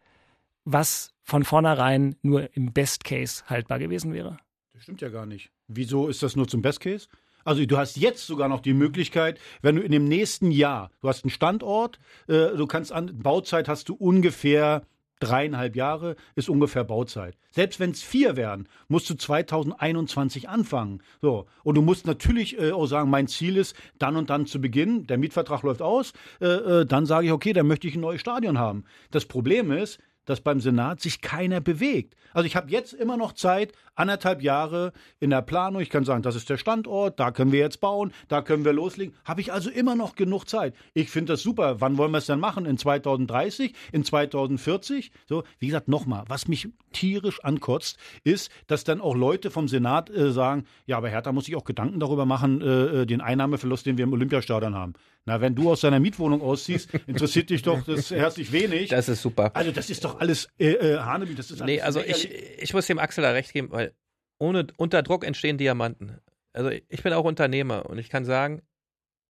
[0.65, 4.37] was von vornherein nur im Best Case haltbar gewesen wäre?
[4.73, 5.51] Das stimmt ja gar nicht.
[5.67, 7.07] Wieso ist das nur zum Best Case?
[7.47, 11.07] Also du hast jetzt sogar noch die Möglichkeit, wenn du in dem nächsten Jahr, du
[11.07, 14.81] hast einen Standort, äh, du kannst an Bauzeit hast du ungefähr
[15.21, 17.37] dreieinhalb Jahre ist ungefähr Bauzeit.
[17.51, 21.01] Selbst wenn es vier wären, musst du 2021 anfangen.
[21.21, 24.59] So und du musst natürlich äh, auch sagen, mein Ziel ist dann und dann zu
[24.59, 25.07] Beginn.
[25.07, 28.19] Der Mietvertrag läuft aus, äh, äh, dann sage ich, okay, dann möchte ich ein neues
[28.19, 28.83] Stadion haben.
[29.09, 32.15] Das Problem ist, dass beim Senat sich keiner bewegt.
[32.33, 35.81] Also ich habe jetzt immer noch Zeit, anderthalb Jahre in der Planung.
[35.81, 38.73] Ich kann sagen, das ist der Standort, da können wir jetzt bauen, da können wir
[38.73, 39.15] loslegen.
[39.25, 40.75] Habe ich also immer noch genug Zeit.
[40.93, 41.81] Ich finde das super.
[41.81, 42.65] Wann wollen wir es denn machen?
[42.65, 43.73] In 2030?
[43.91, 45.11] In 2040?
[45.25, 50.09] So, wie gesagt, nochmal, was mich tierisch ankotzt, ist, dass dann auch Leute vom Senat
[50.09, 53.85] äh, sagen, ja, aber Hertha muss sich auch Gedanken darüber machen, äh, äh den Einnahmeverlust,
[53.85, 54.93] den wir im Olympiastadion haben.
[55.27, 58.91] Na, wenn du aus deiner Mietwohnung ausziehst, interessiert dich doch das herzlich wenig.
[58.91, 59.53] Das ist super.
[59.57, 62.73] Also das ist doch alles äh, äh, Hanemi, das ist alles Nee, also ich, ich
[62.73, 63.93] muss dem Axel da recht geben, weil
[64.39, 66.21] ohne unter Druck entstehen Diamanten.
[66.53, 68.61] Also ich bin auch Unternehmer und ich kann sagen,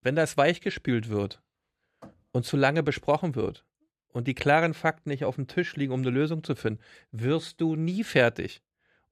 [0.04, 1.42] wenn das weichgespült wird
[2.32, 3.66] und zu lange besprochen wird
[4.10, 6.80] und die klaren Fakten nicht auf dem Tisch liegen, um eine Lösung zu finden,
[7.12, 8.62] wirst du nie fertig.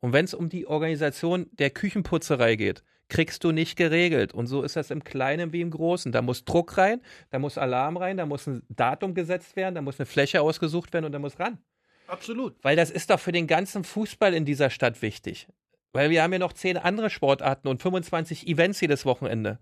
[0.01, 4.33] Und wenn es um die Organisation der Küchenputzerei geht, kriegst du nicht geregelt.
[4.33, 6.11] Und so ist das im Kleinen wie im Großen.
[6.11, 9.81] Da muss Druck rein, da muss Alarm rein, da muss ein Datum gesetzt werden, da
[9.81, 11.59] muss eine Fläche ausgesucht werden und da muss ran.
[12.07, 12.55] Absolut.
[12.63, 15.47] Weil das ist doch für den ganzen Fußball in dieser Stadt wichtig.
[15.91, 19.59] Weil wir haben ja noch zehn andere Sportarten und 25 Events jedes Wochenende.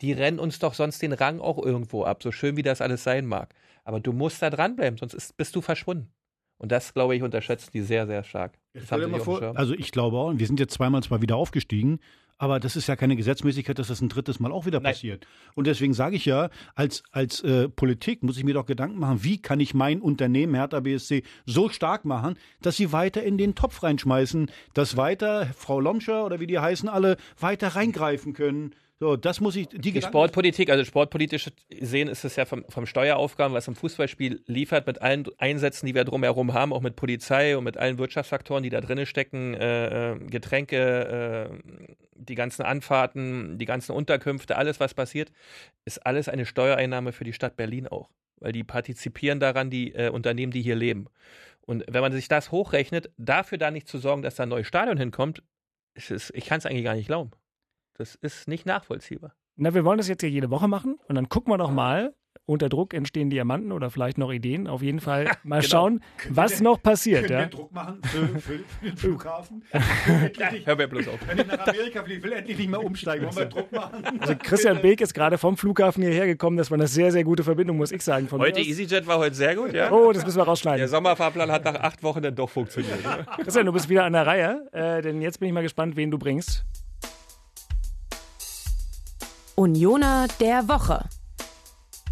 [0.00, 3.04] Die rennen uns doch sonst den Rang auch irgendwo ab, so schön wie das alles
[3.04, 3.54] sein mag.
[3.84, 6.12] Aber du musst da dranbleiben, sonst ist, bist du verschwunden.
[6.56, 8.58] Und das, glaube ich, unterschätzen die sehr, sehr stark.
[8.72, 11.98] Das dir mal vor, also ich glaube auch, wir sind jetzt zweimal zwar wieder aufgestiegen,
[12.40, 14.92] aber das ist ja keine Gesetzmäßigkeit, dass das ein drittes Mal auch wieder Nein.
[14.92, 15.26] passiert.
[15.54, 19.22] Und deswegen sage ich ja, als, als äh, Politik muss ich mir doch Gedanken machen,
[19.22, 23.54] wie kann ich mein Unternehmen Hertha BSC so stark machen, dass sie weiter in den
[23.54, 28.74] Topf reinschmeißen, dass weiter Frau Lomscher oder wie die heißen alle weiter reingreifen können.
[29.02, 29.66] So, das muss ich.
[29.68, 33.74] Die, Die Gedanken- Sportpolitik, also sportpolitisch sehen, ist es ja vom, vom Steueraufgaben, was im
[33.74, 37.96] Fußballspiel liefert, mit allen Einsätzen, die wir drumherum haben, auch mit Polizei und mit allen
[37.96, 41.58] Wirtschaftsfaktoren, die da drinnen stecken, äh, äh, Getränke, äh,
[42.14, 45.32] die ganzen Anfahrten, die ganzen Unterkünfte, alles, was passiert,
[45.86, 48.10] ist alles eine Steuereinnahme für die Stadt Berlin auch.
[48.38, 51.06] Weil die partizipieren daran, die äh, Unternehmen, die hier leben.
[51.62, 54.66] Und wenn man sich das hochrechnet, dafür da nicht zu sorgen, dass da ein neues
[54.66, 55.42] Stadion hinkommt,
[55.94, 57.30] ist ich kann es eigentlich gar nicht glauben.
[58.00, 59.34] Das ist nicht nachvollziehbar.
[59.56, 62.14] Na, wir wollen das jetzt ja jede Woche machen und dann gucken wir doch mal.
[62.46, 64.66] Unter Druck entstehen Diamanten oder vielleicht noch Ideen.
[64.66, 65.68] Auf jeden Fall mal Genau.
[65.68, 67.26] schauen, was noch passiert.
[67.26, 67.46] Können wir Ja?
[67.48, 69.62] Druck machen für, für, für den Flughafen?
[70.64, 71.18] Hör mir bloß auf.
[71.28, 73.26] Wenn ich nach Amerika fliege, will endlich nicht mehr umsteigen.
[73.26, 74.18] Wollen wir Druck machen?
[74.20, 76.56] Also Christian Beek ist gerade vom Flughafen hierher gekommen.
[76.56, 78.26] Das war eine sehr, sehr gute Verbindung, muss ich sagen.
[78.32, 78.60] Heute.
[78.60, 79.92] EasyJet war heute sehr gut, ja?
[79.92, 80.88] Oh, das müssen wir Der rausschneiden.
[80.88, 82.98] Sommerfahrplan hat nach acht Wochen dann doch funktioniert.
[83.42, 86.10] Christian, du bist wieder an der Reihe, äh, denn jetzt bin ich mal gespannt, wen
[86.10, 86.64] du bringst.
[89.60, 91.06] Unioner der Woche.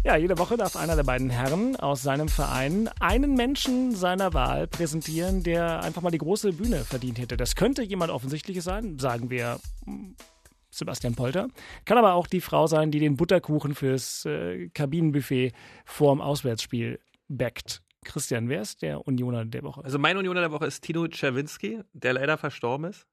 [0.03, 4.67] Ja, jede Woche darf einer der beiden Herren aus seinem Verein einen Menschen seiner Wahl
[4.67, 7.37] präsentieren, der einfach mal die große Bühne verdient hätte.
[7.37, 10.15] Das könnte jemand Offensichtliches sein, sagen wir hm,
[10.69, 11.47] Sebastian Polter.
[11.85, 15.51] Kann aber auch die Frau sein, die den Butterkuchen fürs äh, Kabinenbuffet
[15.85, 17.81] vorm Auswärtsspiel backt.
[18.05, 19.83] Christian, wer ist der Unioner der Woche?
[19.83, 23.07] Also mein Unioner der Woche ist Tino Czerwinski, der leider verstorben ist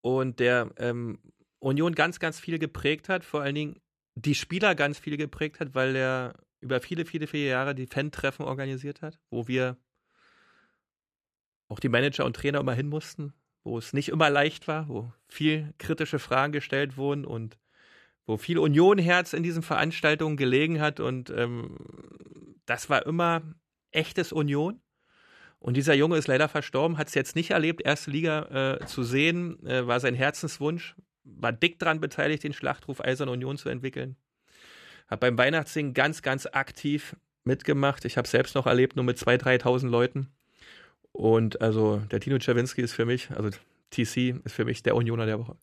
[0.00, 1.18] und der ähm,
[1.60, 3.80] Union ganz, ganz viel geprägt hat, vor allen Dingen
[4.14, 8.44] die Spieler ganz viel geprägt hat, weil er über viele, viele, viele Jahre die Fan-Treffen
[8.44, 9.76] organisiert hat, wo wir
[11.68, 15.12] auch die Manager und Trainer immer hin mussten, wo es nicht immer leicht war, wo
[15.28, 17.58] viel kritische Fragen gestellt wurden und
[18.26, 21.76] wo viel Union-Herz in diesen Veranstaltungen gelegen hat und ähm,
[22.66, 23.42] das war immer
[23.90, 24.80] echtes Union.
[25.58, 29.02] Und dieser Junge ist leider verstorben, hat es jetzt nicht erlebt, erste Liga äh, zu
[29.02, 30.96] sehen, äh, war sein Herzenswunsch,
[31.36, 34.16] war dick dran beteiligt, den Schlachtruf Eiserne Union zu entwickeln.
[35.08, 38.04] Hat beim Weihnachtssingen ganz, ganz aktiv mitgemacht.
[38.04, 40.28] Ich habe es selbst noch erlebt, nur mit 2.000, 3.000 Leuten.
[41.12, 43.50] Und also der Tino Czerwinski ist für mich, also
[43.90, 45.56] TC ist für mich der Unioner der Woche.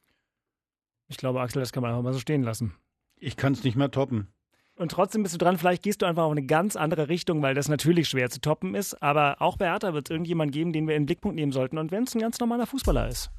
[1.07, 2.75] Ich glaube, Axel, das kann man einfach mal so stehen lassen.
[3.17, 4.27] Ich kann es nicht mehr toppen.
[4.75, 7.55] Und trotzdem bist du dran, vielleicht gehst du einfach auf eine ganz andere Richtung, weil
[7.55, 9.01] das natürlich schwer zu toppen ist.
[9.01, 11.77] Aber auch bei Hertha wird es irgendjemanden geben, den wir in den Blickpunkt nehmen sollten.
[11.77, 13.31] Und wenn es ein ganz normaler Fußballer ist.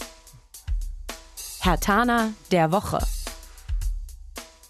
[1.61, 2.99] Hertaner der Woche.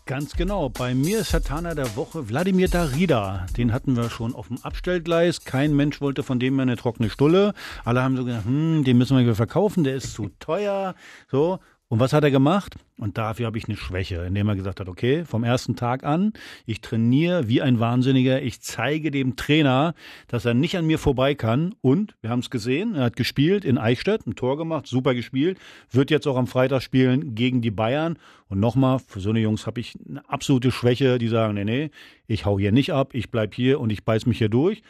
[0.07, 0.71] Ganz genau.
[0.71, 3.45] Bei mir ist Satana der Woche Wladimir Darida.
[3.59, 5.45] Den hatten wir schon auf dem Abstellgleis.
[5.45, 7.53] Kein Mensch wollte von dem eine trockene Stulle.
[7.85, 10.95] Alle haben so gedacht, hm, den müssen wir verkaufen, der ist zu teuer.
[11.31, 11.59] So.
[11.91, 12.75] Und was hat er gemacht?
[12.99, 16.35] Und dafür habe ich eine Schwäche, indem er gesagt hat, okay, vom ersten Tag an,
[16.67, 19.95] ich trainiere wie ein Wahnsinniger, ich zeige dem Trainer,
[20.27, 21.75] dass er nicht an mir vorbei kann.
[21.81, 25.59] Und wir haben es gesehen, er hat gespielt in Eichstätt, ein Tor gemacht, super gespielt,
[25.91, 28.19] wird jetzt auch am Freitag spielen gegen die Bayern.
[28.49, 31.91] Und nochmal, für so eine Jungs habe ich eine absolute Schwäche, die sagen, nee, nee,
[32.27, 34.83] ich hau hier nicht ab, ich bleib hier und ich beiß mich hier durch.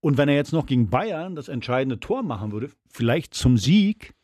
[0.00, 4.14] Und wenn er jetzt noch gegen Bayern das entscheidende Tor machen würde, vielleicht zum Sieg,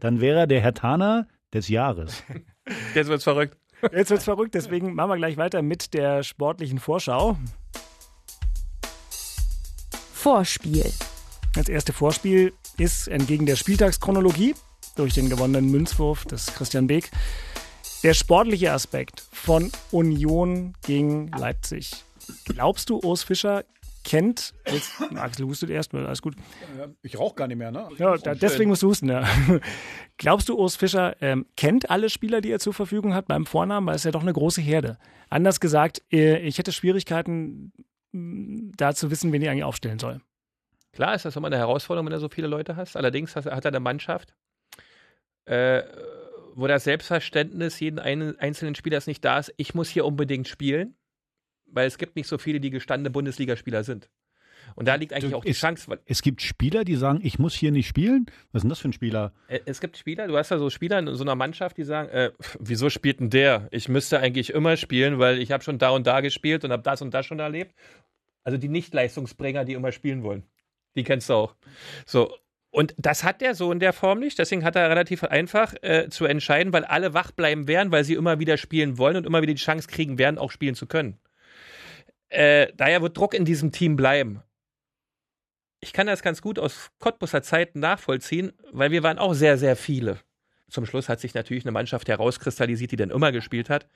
[0.00, 2.22] dann wäre er der Hertaner des Jahres.
[2.94, 3.56] Jetzt wird's verrückt.
[3.92, 7.36] Jetzt wird's verrückt, deswegen machen wir gleich weiter mit der sportlichen Vorschau.
[10.12, 10.90] Vorspiel.
[11.54, 14.54] Das erste Vorspiel ist entgegen der Spieltagschronologie
[14.96, 17.10] durch den gewonnenen Münzwurf des Christian Beek
[18.02, 22.04] der sportliche Aspekt von Union gegen Leipzig.
[22.44, 23.64] Glaubst du, Urs Fischer
[24.06, 26.36] kennt, jetzt, Axel hustet erst, alles gut.
[27.02, 27.88] Ich rauche gar nicht mehr, ne?
[27.98, 29.28] Ja, da, deswegen musst du husten, ja.
[30.16, 33.86] Glaubst du, Urs Fischer ähm, kennt alle Spieler, die er zur Verfügung hat beim Vornamen?
[33.86, 34.96] Weil es ist ja doch eine große Herde.
[35.28, 37.72] Anders gesagt, äh, ich hätte Schwierigkeiten,
[38.12, 40.20] mh, da zu wissen, wen ich eigentlich aufstellen soll.
[40.92, 42.96] Klar ist das immer eine Herausforderung, wenn du so viele Leute hast.
[42.96, 44.34] Allerdings hat er eine Mannschaft,
[45.46, 45.82] äh,
[46.54, 50.96] wo das Selbstverständnis jeden einen, einzelnen Spielers nicht da ist, ich muss hier unbedingt spielen,
[51.66, 54.08] weil es gibt nicht so viele, die gestandene Bundesligaspieler sind.
[54.74, 55.98] Und da liegt eigentlich auch die ist- Chance.
[56.06, 58.26] Es gibt Spieler, die sagen, ich muss hier nicht spielen.
[58.50, 59.32] Was ist denn das für ein Spieler?
[59.48, 62.08] äh, es gibt Spieler, du hast ja so Spieler in so einer Mannschaft, die sagen,
[62.08, 63.68] äh, wieso spielt denn der?
[63.70, 66.82] Ich müsste eigentlich immer spielen, weil ich habe schon da und da gespielt und habe
[66.82, 67.74] das und das schon erlebt.
[68.42, 70.42] Also die Nicht-Leistungsbringer, die immer spielen wollen.
[70.96, 71.54] Die kennst du auch.
[72.04, 72.34] So.
[72.70, 74.38] Und das hat der so in der Form nicht.
[74.38, 78.14] Deswegen hat er relativ einfach äh, zu entscheiden, weil alle wach bleiben werden, weil sie
[78.14, 81.18] immer wieder spielen wollen und immer wieder die Chance kriegen werden, auch spielen zu können.
[82.28, 84.42] Äh, daher wird Druck in diesem Team bleiben.
[85.80, 89.76] Ich kann das ganz gut aus Cottbusser Zeiten nachvollziehen, weil wir waren auch sehr, sehr
[89.76, 90.18] viele.
[90.68, 93.86] Zum Schluss hat sich natürlich eine Mannschaft herauskristallisiert, die dann immer gespielt hat.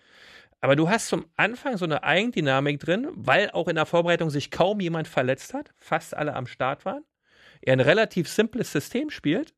[0.61, 4.51] Aber du hast zum Anfang so eine Eigendynamik drin, weil auch in der Vorbereitung sich
[4.51, 7.05] kaum jemand verletzt hat, fast alle am Start waren.
[7.63, 9.55] Er ein relativ simples System spielt,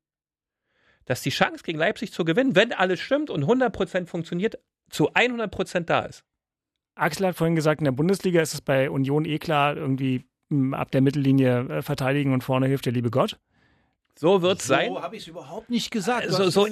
[1.05, 4.57] dass die Chance gegen Leipzig zu gewinnen, wenn alles stimmt und 100% funktioniert,
[4.89, 6.23] zu 100% da ist.
[6.95, 10.77] Axel hat vorhin gesagt, in der Bundesliga ist es bei Union eh klar, irgendwie mh,
[10.77, 13.39] ab der Mittellinie äh, verteidigen und vorne hilft der liebe Gott.
[14.15, 14.93] So wird es sein.
[14.95, 16.29] habe ich es überhaupt nicht gesagt.
[16.29, 16.67] So, so,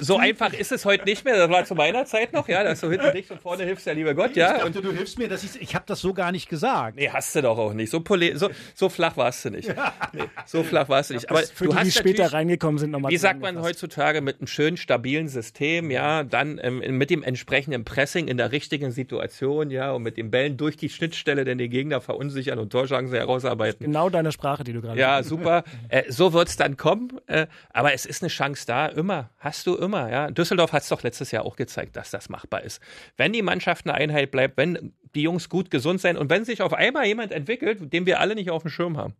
[0.00, 1.36] so einfach ist es heute nicht mehr.
[1.36, 3.94] Das war zu meiner Zeit noch, ja, dass du hinten liegst und vorne hilfst der
[3.94, 4.52] liebe Gott, Ich ja.
[4.54, 5.28] dachte, Und du hilfst mir.
[5.28, 6.96] Das ist, ich habe das so gar nicht gesagt.
[6.96, 7.90] Nee, hast du doch auch nicht.
[7.90, 8.02] So,
[8.34, 9.68] so, so flach warst du nicht.
[10.12, 11.28] Nee, so flach warst du nicht.
[11.28, 14.20] Aber Für du die, die hast später natürlich- reingekommen sind, nochmal Wie sagt man heutzutage
[14.20, 18.92] mit einem schönen, stabilen System, ja, dann ähm, mit dem entsprechenden Pressing in der richtigen
[18.92, 23.14] Situation, ja, und mit den Bällen durch die Schnittstelle, denn den Gegner verunsichern und Torchancen
[23.16, 23.84] herausarbeiten.
[23.86, 25.64] Genau deine Sprache, die du gerade Ja, super.
[25.88, 27.20] Äh, so wird's dann kommen.
[27.26, 29.30] Äh, aber es ist eine Chance da, immer.
[29.38, 30.30] Hast du immer, ja.
[30.30, 32.80] Düsseldorf hat's doch letztes Jahr auch gezeigt, dass das machbar ist.
[33.16, 36.62] Wenn die Mannschaft eine Einheit bleibt, wenn die Jungs gut gesund sein und wenn sich
[36.62, 39.14] auf einmal jemand entwickelt, den wir alle nicht auf dem Schirm haben.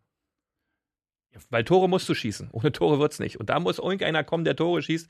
[1.51, 2.49] Weil Tore musst du schießen.
[2.53, 3.38] Ohne Tore wird's nicht.
[3.38, 5.09] Und da muss irgendeiner kommen, der Tore schießt.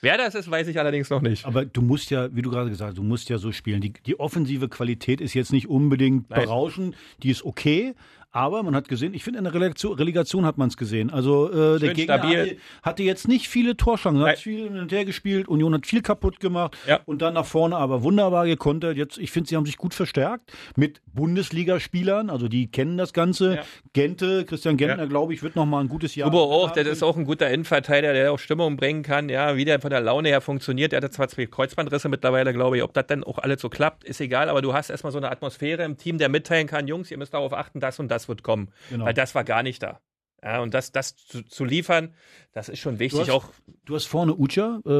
[0.00, 1.46] Wer das ist, weiß ich allerdings noch nicht.
[1.46, 3.80] Aber du musst ja, wie du gerade gesagt hast, du musst ja so spielen.
[3.80, 7.94] Die, die offensive Qualität ist jetzt nicht unbedingt berauschend, die ist okay.
[8.36, 11.10] Aber man hat gesehen, ich finde, in der Relegation, Relegation hat man es gesehen.
[11.10, 14.32] Also äh, der Gegner hatte, hatte jetzt nicht viele Torchancen, Nein.
[14.32, 16.98] hat viel hin und her gespielt, Union hat viel kaputt gemacht Ja.
[17.06, 18.96] und dann nach vorne aber wunderbar gekontert.
[18.96, 23.54] Jetzt, ich finde, sie haben sich gut verstärkt mit Bundesligaspielern, also die kennen das Ganze.
[23.56, 23.62] Ja.
[23.92, 25.08] Gente, Christian Gentner, Ja.
[25.08, 26.28] glaube ich, wird noch mal ein gutes Jahr.
[26.28, 29.64] Huber auch, der ist auch ein guter Innenverteidiger, der auch Stimmung bringen kann, ja, wie
[29.64, 30.90] der von der Laune her funktioniert.
[30.92, 32.82] Der hat zwar zwei Kreuzbandrisse mittlerweile, glaube ich.
[32.82, 35.30] Ob das dann auch alles so klappt, ist egal, aber du hast erstmal so eine
[35.30, 38.42] Atmosphäre im Team, der mitteilen kann, Jungs, ihr müsst darauf achten, das und das wird
[38.42, 38.72] kommen.
[38.90, 39.04] Genau.
[39.04, 40.00] Weil das war gar nicht da.
[40.44, 42.12] Ja, und das, das zu, zu liefern,
[42.52, 43.20] das ist schon Du wichtig.
[43.22, 43.46] hast, Auch
[43.86, 44.90] du hast vorne Ucha, äh,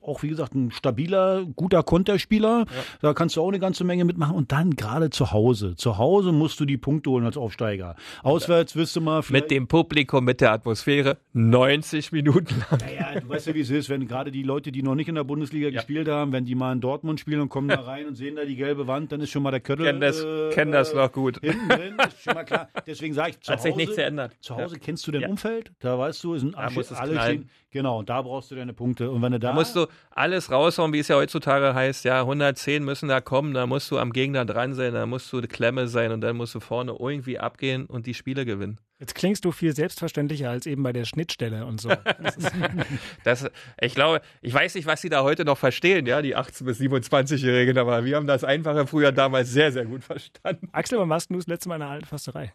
[0.00, 2.64] auch wie gesagt ein stabiler, guter Konterspieler.
[3.02, 4.34] Da kannst du auch eine ganze Menge mitmachen.
[4.36, 5.74] Und dann gerade zu Hause.
[5.76, 7.96] Zu Hause musst du die Punkte holen als Aufsteiger.
[8.22, 12.80] Auswärts wirst du mal mit dem Publikum, mit der Atmosphäre, 90 Minuten lang.
[12.98, 15.16] Ja, du weißt ja, wie es ist, wenn gerade die Leute, die noch nicht in
[15.16, 18.14] der Bundesliga gespielt haben, wenn die mal in Dortmund spielen und kommen da rein und
[18.14, 19.84] sehen da die gelbe Wand, dann ist schon mal der Köttel.
[19.86, 21.38] Kennen das, äh, kennen das noch gut.
[21.42, 22.68] Hinten drin, ist schon mal klar.
[22.86, 24.36] Deswegen sage ich, zu Hat sich Hause, nichts geändert.
[24.40, 24.80] Zu Hause Ja.
[24.84, 25.28] Kennst du dein Ja.
[25.28, 27.50] Umfeld, da weißt du, es sind Da muss es alle stehen.
[27.70, 29.10] Genau, und da brauchst du deine Punkte.
[29.10, 32.04] Und wenn du da, Da musst du alles raushauen, wie es ja heutzutage heißt.
[32.04, 35.38] Ja, 110 müssen da kommen, da musst du am Gegner dran sein, da musst du
[35.38, 38.78] eine Klemme sein und dann musst du vorne irgendwie abgehen und die Spiele gewinnen.
[39.00, 41.90] Jetzt klingst du viel selbstverständlicher als eben bei der Schnittstelle und so.
[43.24, 46.64] Das, ich glaube, ich weiß nicht, was sie da heute noch verstehen, ja, die 18-
[46.64, 50.68] bis 27-Jährigen, aber wir haben das Einfache früher damals sehr, sehr gut verstanden.
[50.72, 52.52] Axel, wann warst du das letzte Mal in einer alten Fasterei?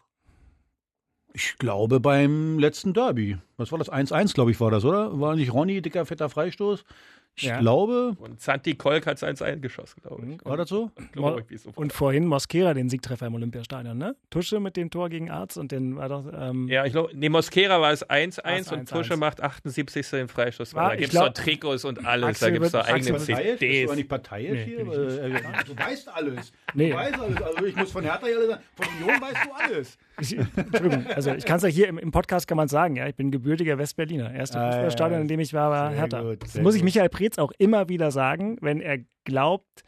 [1.42, 3.38] Ich glaube beim letzten Derby.
[3.56, 3.90] Was war das?
[3.90, 5.18] 1-1, glaube ich, war das, oder?
[5.22, 6.84] War nicht Ronny, dicker, fetter Freistoß?
[7.36, 7.60] Ich Ja.
[7.60, 10.44] glaube, Und Santi Kolk hat es eins eingeschossen, glaube ich.
[10.46, 10.92] war das so?
[11.00, 11.70] Ich glaube, so.
[11.76, 14.18] Und vorhin Mosquera den Siegtreffer im Olympiastadion, ne?
[14.30, 16.26] Tusche mit dem Tor gegen Arzt und den war doch.
[16.38, 18.94] Ähm, Ja, ich glaube, nee, Mosquera war es 1-1 War's und 1-1.
[18.94, 20.10] Tusche macht 78.
[20.10, 20.74] den Freistoß.
[20.74, 23.36] War- da gibt es doch Trikots und alles, Axel da gibt es doch eigene Axel
[23.36, 23.46] Parteiisch?
[23.52, 23.96] Bist du CDs.
[23.96, 24.80] nicht parteiisch Nee, hier?
[24.80, 26.52] Äh, äh, du weißt alles.
[26.74, 26.90] Nee.
[26.90, 27.42] Du weißt alles.
[27.42, 28.64] Also ich muss von Hertha ja alles sagen.
[28.76, 29.98] Von Union weißt du alles.
[30.22, 33.08] Ich, Entschuldigung, also ich kann es ja hier im, im Podcast kann man sagen, ja,
[33.08, 34.34] ich bin gebürtiger Westberliner.
[34.34, 36.22] Erste Ah, ja, Fußballstadion, in dem ich war, war sehr Hertha.
[36.22, 36.86] gut, das muss ich gut.
[36.86, 39.84] Michael Preetz auch immer wieder sagen, wenn er glaubt,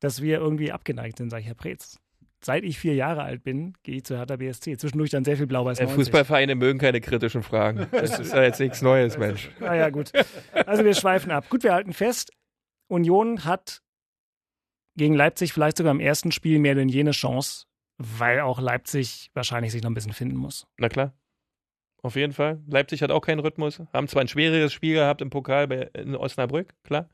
[0.00, 1.98] dass wir irgendwie abgeneigt sind, sage ich, Herr Preetz.
[2.42, 4.76] Seit ich vier Jahre alt bin, gehe ich zu Hertha BSC.
[4.76, 5.96] Zwischendurch dann sehr viel Blau-Weiß Äh, 90.
[5.96, 7.86] Fußballvereine mögen keine kritischen Fragen.
[7.90, 9.50] Das ist ja jetzt nichts Neues, Mensch.
[9.62, 10.12] Ah ja, gut.
[10.66, 11.48] Also wir schweifen ab.
[11.48, 12.32] Gut, wir halten fest,
[12.88, 13.80] Union hat
[14.96, 17.64] gegen Leipzig vielleicht sogar im ersten Spiel mehr denn jene Chance,
[17.98, 20.66] weil auch Leipzig wahrscheinlich sich noch ein bisschen finden muss.
[20.78, 21.12] Na klar.
[22.02, 22.60] Auf jeden Fall.
[22.66, 23.80] Leipzig hat auch keinen Rhythmus.
[23.94, 27.08] Haben zwar ein schwieriges Spiel gehabt im Pokal bei, in Osnabrück, klar.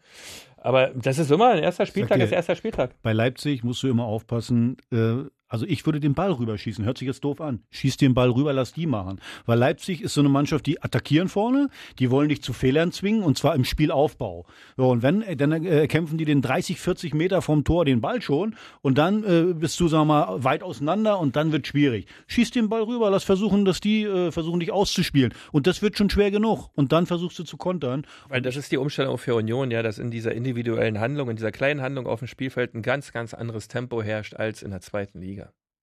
[0.57, 3.01] Aber das ist immer ein erster Spieltag, dir- ist erster Spieltag.
[3.03, 4.77] Bei Leipzig musst du immer aufpassen.
[4.93, 6.85] Äh, Also ich würde den Ball rüberschießen.
[6.85, 7.65] Hört sich jetzt doof an.
[7.71, 9.21] Schieß den Ball rüber, lass die machen.
[9.47, 13.25] Weil Leipzig ist so eine Mannschaft, die attackieren vorne, die wollen dich zu Fehlern zwingen
[13.25, 14.47] und zwar im Spielaufbau.
[14.77, 18.01] So, und wenn, äh, dann äh, kämpfen die den 30, 40 Meter vom Tor den
[18.01, 22.07] Ball schon und dann äh, bist du, sag mal, weit auseinander und dann wird schwierig.
[22.29, 25.35] Schieß den Ball rüber, lass versuchen, dass die äh, versuchen, dich auszuspielen.
[25.51, 26.71] Und das wird schon schwer genug.
[26.77, 28.07] Und dann versuchst du zu kontern.
[28.29, 31.51] Weil das ist die Umstellung für Union, ja, dass in dieser individuellen Handlung, in dieser
[31.51, 35.21] kleinen Handlung auf dem Spielfeld ein ganz, ganz anderes Tempo herrscht als in der zweiten
[35.21, 35.40] Liga.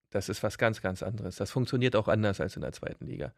[0.10, 1.36] Das ist was ganz, ganz anderes.
[1.36, 3.34] Das funktioniert auch anders als in der zweiten Liga.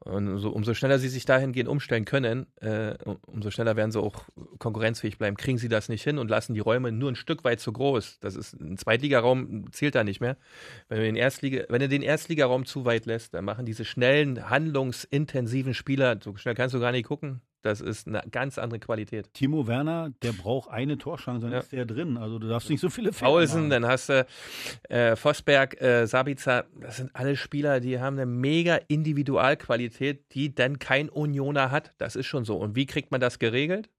[0.00, 2.94] Und so, umso schneller sie sich dahingehend umstellen können, äh,
[3.26, 4.24] umso schneller werden sie auch
[4.58, 5.36] konkurrenzfähig bleiben.
[5.36, 8.18] Kriegen sie das nicht hin und lassen die Räume nur ein Stück weit zu groß.
[8.20, 10.36] Das ist ein Zweitligaraum zählt da nicht mehr.
[10.88, 14.50] Wenn du den Erstliga, wenn du den Erstligaraum zu weit lässt, dann machen diese schnellen,
[14.50, 19.32] handlungsintensiven Spieler, so schnell kannst du gar nicht gucken, das ist eine ganz andere Qualität.
[19.34, 21.58] Timo Werner, der braucht eine Torschance, dann Ja.
[21.60, 22.16] ist der drin.
[22.16, 24.26] Also du darfst nicht so viele Fehler Paulsen, dann hast du
[24.88, 30.78] äh, Vosberg, äh, Sabitzer, das sind alle Spieler, die haben eine mega Individualqualität, die dann
[30.78, 31.92] kein Unioner hat.
[31.98, 32.56] Das ist schon so.
[32.56, 33.90] Und wie kriegt man das geregelt?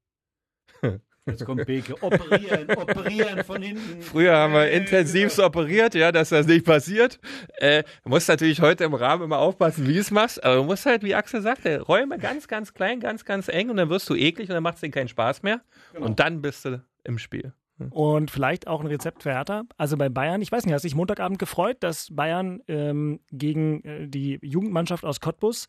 [1.26, 1.94] Jetzt kommt Beke.
[2.02, 4.02] Operieren, operieren von hinten.
[4.02, 7.20] Früher haben wir intensivst operiert, ja, dass das nicht passiert.
[7.58, 10.64] Äh, du musst natürlich heute im Rahmen immer aufpassen, wie du es machst, aber du
[10.64, 14.10] musst halt, wie Axel sagte, Räume ganz, ganz klein, ganz, ganz eng und dann wirst
[14.10, 15.60] du eklig und dann macht es dir keinen Spaß mehr.
[15.94, 17.52] Und dann bist du im Spiel.
[17.90, 19.62] Und vielleicht auch ein Rezept für Hertha.
[19.76, 24.08] Also bei Bayern, ich weiß nicht, hast dich Montagabend gefreut, dass Bayern ähm, gegen äh,
[24.08, 25.66] die Jugendmannschaft aus Cottbus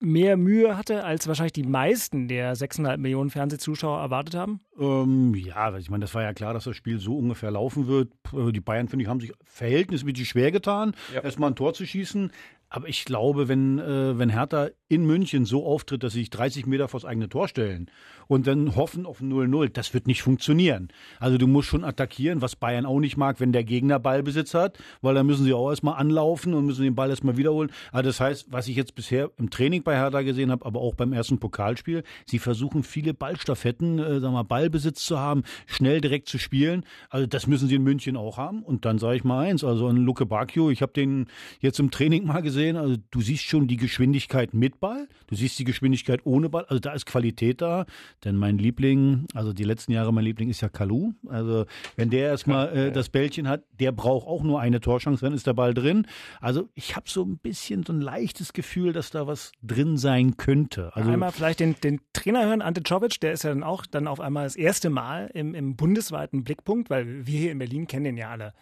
[0.00, 4.60] mehr Mühe hatte, als wahrscheinlich die meisten der 6,5 Millionen Fernsehzuschauer erwartet haben?
[4.78, 8.12] Ähm, ja, ich meine, das war ja klar, dass das Spiel so ungefähr laufen wird.
[8.32, 11.20] Die Bayern, finde ich, haben sich verhältnismäßig schwer getan, Ja.
[11.22, 12.32] erstmal ein Tor zu schießen.
[12.74, 16.64] Aber ich glaube, wenn, äh, wenn Hertha in München so auftritt, dass sie sich 30
[16.64, 17.90] Meter vors eigene Tor stellen
[18.28, 20.88] und dann hoffen auf 0-0, das wird nicht funktionieren.
[21.20, 24.78] Also du musst schon attackieren, was Bayern auch nicht mag, wenn der Gegner Ballbesitz hat,
[25.02, 27.70] weil dann müssen sie auch erstmal anlaufen und müssen den Ball erstmal wiederholen.
[27.90, 30.94] Also das heißt, was ich jetzt bisher im Training bei Hertha gesehen habe, aber auch
[30.94, 36.26] beim ersten Pokalspiel, sie versuchen viele Ballstaffetten, äh, sagen wir Ballbesitz zu haben, schnell direkt
[36.26, 36.86] zu spielen.
[37.10, 38.62] Also das müssen sie in München auch haben.
[38.62, 41.26] Und dann sage ich mal eins, also an Luke Bacchio, ich habe den
[41.60, 45.58] jetzt im Training mal gesehen, also du siehst schon die Geschwindigkeit mit Ball, du siehst
[45.58, 47.86] die Geschwindigkeit ohne Ball, also da ist Qualität da.
[48.24, 51.12] Denn mein Liebling, also die letzten Jahre mein Liebling ist ja Kalu.
[51.28, 55.34] Also wenn der erstmal äh, das Bällchen hat, der braucht auch nur eine Torchance, dann
[55.34, 56.06] ist der Ball drin.
[56.40, 60.36] Also ich habe so ein bisschen so ein leichtes Gefühl, dass da was drin sein
[60.36, 60.94] könnte.
[60.94, 64.06] Also Einmal vielleicht den, den Trainer hören, Ante Czovic, der ist ja dann auch dann
[64.06, 68.04] auf einmal das erste Mal im, im bundesweiten Blickpunkt, weil wir hier in Berlin kennen
[68.04, 68.54] den ja alle.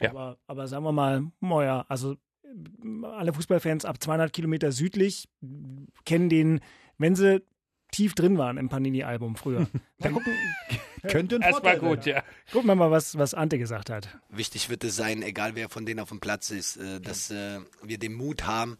[0.00, 0.10] Ja.
[0.10, 2.16] Aber, aber sagen wir mal, naja, also
[3.02, 5.28] alle Fußballfans ab 200 Kilometer südlich
[6.04, 6.60] kennen den,
[6.98, 7.42] wenn sie
[7.94, 9.68] tief drin waren im Panini-Album früher.
[9.98, 10.34] Da gucken,
[11.08, 11.88] könnte ein war Vorteil sein.
[11.88, 12.22] gut, ja.
[12.52, 14.08] gucken wir mal, was, was Ante gesagt hat.
[14.28, 17.60] Wichtig wird es sein, egal wer von denen auf dem Platz ist, äh, dass äh,
[17.82, 18.76] wir den Mut haben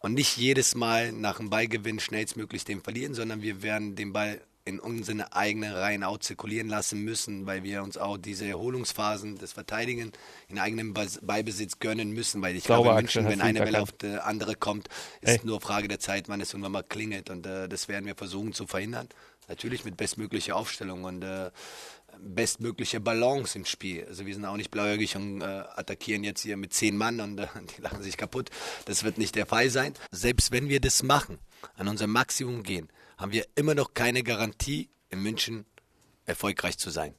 [0.00, 4.40] und nicht jedes Mal nach dem Ballgewinn schnellstmöglich den verlieren, sondern wir werden den Ball
[4.68, 9.52] in unsere eigenen Reihen auch zirkulieren lassen müssen, weil wir uns auch diese Erholungsphasen des
[9.52, 10.12] Verteidigen
[10.48, 13.92] in eigenem Ballbesitz gönnen müssen, weil ich Sauber, glaube, in München, wenn eine Welle auf
[13.92, 14.88] die andere kommt,
[15.20, 15.46] ist Ey.
[15.46, 18.52] nur Frage der Zeit, wann es irgendwann mal klingelt und äh, das werden wir versuchen
[18.52, 19.08] zu verhindern.
[19.48, 21.50] Natürlich mit bestmöglicher Aufstellung und äh,
[22.22, 24.04] bestmögliche Balance im Spiel.
[24.06, 27.38] Also wir sind auch nicht blauäugig und äh, attackieren jetzt hier mit zehn Mann und
[27.38, 28.50] äh, die lachen sich kaputt.
[28.84, 29.94] Das wird nicht der Fall sein.
[30.10, 31.38] Selbst wenn wir das machen,
[31.76, 35.64] an unser Maximum gehen, haben wir immer noch keine Garantie, in München
[36.26, 37.14] erfolgreich zu sein.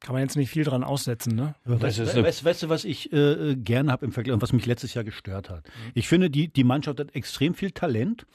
[0.00, 1.56] Kann man jetzt nicht viel dran aussetzen, ne?
[1.64, 4.64] Weißt, weißt, weißt, weißt du, was ich äh, gerne habe im Vergleich und was mich
[4.64, 5.64] letztes Jahr gestört hat?
[5.94, 8.26] Ich finde, die, die Mannschaft hat extrem viel Talent.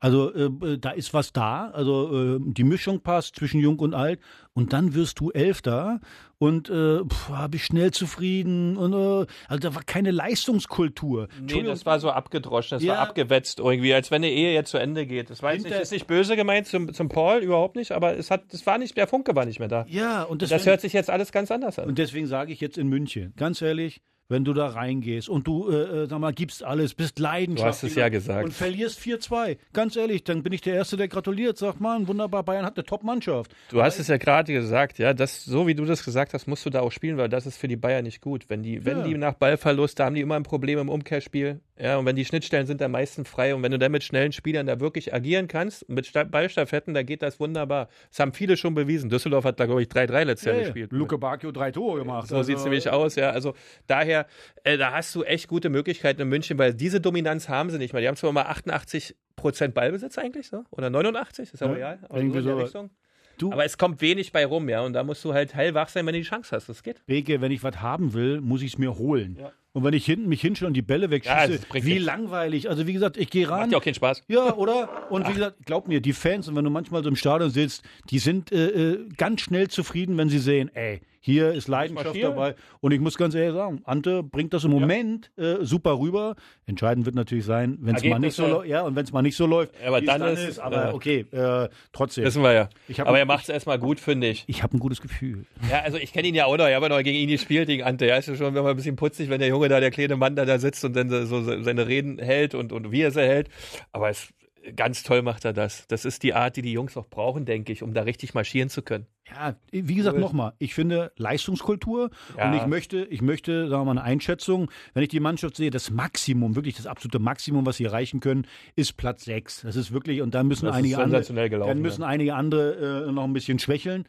[0.00, 1.70] Also äh, da ist was da.
[1.70, 4.20] Also äh, die Mischung passt zwischen Jung und Alt.
[4.54, 6.00] Und dann wirst du Elfter
[6.38, 6.98] und äh,
[7.32, 8.76] habe ich schnell zufrieden.
[8.76, 11.28] Und, äh, also da war keine Leistungskultur.
[11.40, 12.94] Nee, das war so abgedroschen, das Ja.
[12.94, 15.30] war abgewetzt irgendwie, als wenn die Ehe jetzt zu Ende geht.
[15.30, 18.30] Das war jetzt nicht, ist nicht böse gemeint zum, zum Paul, überhaupt nicht, aber es
[18.30, 19.84] hat, das war nicht, der Funke war nicht mehr da.
[19.88, 21.88] ja, und Das deswegen- hört sich jetzt alles ganz anders an.
[21.88, 25.70] Und deswegen sage ich jetzt in München, ganz ehrlich, wenn du da reingehst und du,
[25.70, 27.62] äh, äh, sag mal, gibst alles, bist leidenschaftlich.
[27.62, 28.44] Du hast es ja gesagt.
[28.44, 29.56] Und verlierst 4-2.
[29.72, 31.56] Ganz ehrlich, dann bin ich der Erste, der gratuliert.
[31.56, 33.54] Sagt, man, wunderbar, Bayern hat eine Top-Mannschaft.
[33.70, 36.66] Du hast es ja gerade gesagt, ja, das, so wie du das gesagt hast, musst
[36.66, 38.50] du da auch spielen, weil das ist für die Bayern nicht gut.
[38.50, 39.04] Wenn die, wenn Ja.
[39.04, 41.60] die nach Ballverlust, da haben die immer ein Problem im Umkehrspiel.
[41.80, 44.32] Ja, und wenn die Schnittstellen sind am meisten frei und wenn du dann mit schnellen
[44.32, 47.88] Spielern da wirklich agieren kannst, mit Sta- Ballstaffetten, da geht das wunderbar.
[48.10, 49.08] Das haben viele schon bewiesen.
[49.10, 50.90] Düsseldorf hat da, glaube ich, 3-3 letztes Jahr gespielt.
[50.92, 52.26] Luke Bacchio drei Tore gemacht.
[52.28, 53.30] So sieht es Also, nämlich aus, ja.
[53.30, 53.54] Also
[53.86, 54.26] daher,
[54.64, 57.92] äh, da hast du echt gute Möglichkeiten in München, weil diese Dominanz haben sie nicht
[57.92, 58.02] mehr.
[58.02, 60.64] Die haben zwar mal 88 Prozent Ballbesitz eigentlich, so?
[60.70, 61.98] Oder 89, ist ja Ja, real.
[62.08, 62.64] Aber irgendwie so in der.
[62.64, 62.90] Richtung.
[63.38, 64.80] Du- Aber es kommt wenig bei rum, ja.
[64.80, 66.68] Und da musst du halt hellwach sein, wenn du die Chance hast.
[66.68, 67.06] Das geht.
[67.06, 69.36] Beke, wenn ich was haben will, muss ich es mir holen.
[69.40, 69.52] Ja.
[69.78, 72.68] Und wenn ich hinten mich hinstelle und die Bälle Ja, wegschieße, bringt wie langweilig.
[72.68, 73.60] Also wie gesagt, ich gehe ran.
[73.60, 74.24] Macht ja auch keinen Spaß.
[74.26, 75.10] Ja, oder?
[75.10, 77.84] Und wie gesagt, glaub mir, die Fans, und wenn du manchmal so im Stadion sitzt,
[78.10, 82.54] die sind äh, äh, ganz schnell zufrieden, wenn sie sehen, ey, hier ist Leidenschaft dabei.
[82.80, 86.36] Und ich muss ganz ehrlich sagen, Ante bringt das im Moment äh, super rüber.
[86.66, 88.68] Entscheidend wird natürlich sein, wenn es mal nicht so läuft.
[88.68, 90.94] Ja, und wenn es mal nicht so läuft, Ja, aber es dann ist- aber ja.
[90.94, 92.24] okay, äh, trotzdem.
[92.24, 92.68] Wissen wir ja.
[93.04, 94.44] Aber er macht es erstmal gut, finde ich.
[94.46, 95.44] ich habe ein gutes Gefühl.
[95.70, 96.66] Ja, also ich kenne ihn ja auch noch.
[96.68, 98.06] Ich habe ja noch gegen ihn gespielt, gegen Ante.
[98.06, 100.36] Ja, ist ja schon immer ein bisschen putzig, wenn der Junge da, der kleine Mann
[100.36, 103.20] da, da sitzt und dann so so seine Reden hält und, und wie er sie
[103.22, 103.48] hält.
[103.92, 104.28] Aber es,
[104.74, 105.86] ganz toll macht er das.
[105.88, 108.68] Das ist die Art, die die Jungs auch brauchen, denke ich, um da richtig marschieren
[108.68, 109.06] zu können.
[109.28, 110.20] Ja, wie gesagt, Cool.
[110.20, 112.48] nochmal, ich finde Leistungskultur Ja.
[112.50, 115.70] und ich möchte, ich möchte, sagen wir mal, eine Einschätzung, wenn ich die Mannschaft sehe,
[115.70, 118.46] das Maximum, wirklich das absolute Maximum, was sie erreichen können,
[118.76, 119.62] ist Platz 6.
[119.62, 122.08] Das ist wirklich, und dann müssen Das einige andere, sensationell gelaufen, dann müssen ja.
[122.08, 124.04] einige andere äh, noch ein bisschen schwächeln.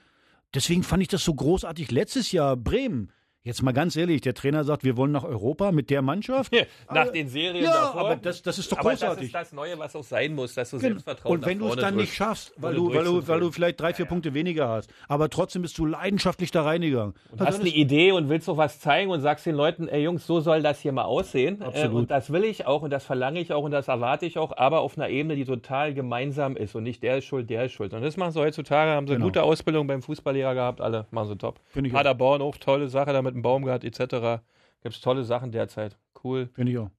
[0.54, 1.92] Deswegen fand ich das so großartig.
[1.92, 3.12] Letztes Jahr Bremen.
[3.44, 6.52] Jetzt mal ganz ehrlich, der Trainer sagt, wir wollen nach Europa mit der Mannschaft.
[6.94, 8.02] Nach den Serien ja, davor.
[8.02, 10.72] aber das, das ist doch aber das ist das Neue, was auch sein muss, dass
[10.72, 10.90] du Genau.
[10.90, 12.16] Selbstvertrauen Und wenn du es dann nicht drückst.
[12.16, 15.62] schaffst, weil du, weil, du, weil du vielleicht drei, vier Punkte weniger hast, aber trotzdem
[15.62, 17.14] bist du leidenschaftlich da reingegangen.
[17.36, 20.28] Du hast eine Idee und willst auch was zeigen und sagst den Leuten, ey Jungs,
[20.28, 21.62] so soll das hier mal aussehen.
[21.62, 21.96] Äh, Absolut.
[21.96, 24.58] und das will ich auch und das verlange ich auch und das erwarte ich auch,
[24.58, 27.72] aber auf einer Ebene, die total gemeinsam ist und nicht der ist schuld, der ist
[27.72, 27.94] schuld.
[27.94, 29.26] Und das machen sie heutzutage, haben sie Genau.
[29.28, 31.62] gute Ausbildung beim Fußballlehrer gehabt, alle machen sie top.
[31.70, 32.00] Finde ich auch.
[32.20, 34.44] Auch tolle Sache da dem Baumgart etc.
[34.82, 35.98] Gibt es tolle Sachen derzeit.
[36.24, 36.50] Cool.
[36.54, 36.90] Finde ich auch.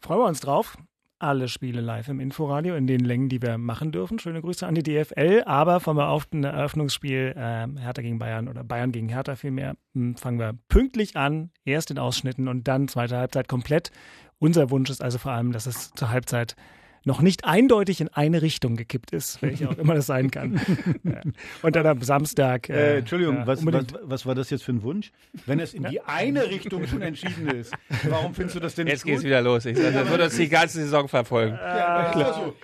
[0.00, 0.76] Freuen wir uns drauf.
[1.18, 4.18] Alle Spiele live im Inforadio in den Längen, die wir machen dürfen.
[4.18, 5.42] Schöne Grüße an die DFL.
[5.46, 10.58] Aber vom Eröffnungsspiel ähm, Hertha gegen Bayern oder Bayern gegen Hertha vielmehr hm, fangen wir
[10.68, 11.50] pünktlich an.
[11.64, 13.90] Erst in Ausschnitten und dann zweite Halbzeit komplett.
[14.38, 16.56] Unser Wunsch ist also vor allem, dass es zur Halbzeit
[17.04, 20.60] noch nicht eindeutig in eine Richtung gekippt ist, welche auch immer das sein kann.
[21.04, 21.20] ja.
[21.62, 22.68] Und dann am Samstag.
[22.70, 25.12] Äh, Entschuldigung, ja, was, was, was war das jetzt für ein Wunsch?
[25.46, 27.72] Wenn es in die eine Richtung schon entschieden ist,
[28.08, 29.64] warum findest du das denn nicht Jetzt geht's wieder los.
[29.66, 31.54] Ich sag, das wird uns die ganze Saison verfolgen.
[31.54, 32.54] Ja, also,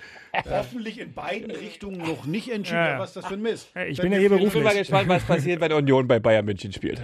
[0.48, 2.98] hoffentlich in beiden Richtungen noch nicht entschieden.
[2.98, 3.70] Was das für ein Mist?
[3.88, 4.78] Ich Wenn bin ja hier vier- Ich bin mal beruflich.
[4.78, 7.02] gespannt, was passiert, wenn Union bei Bayern München spielt.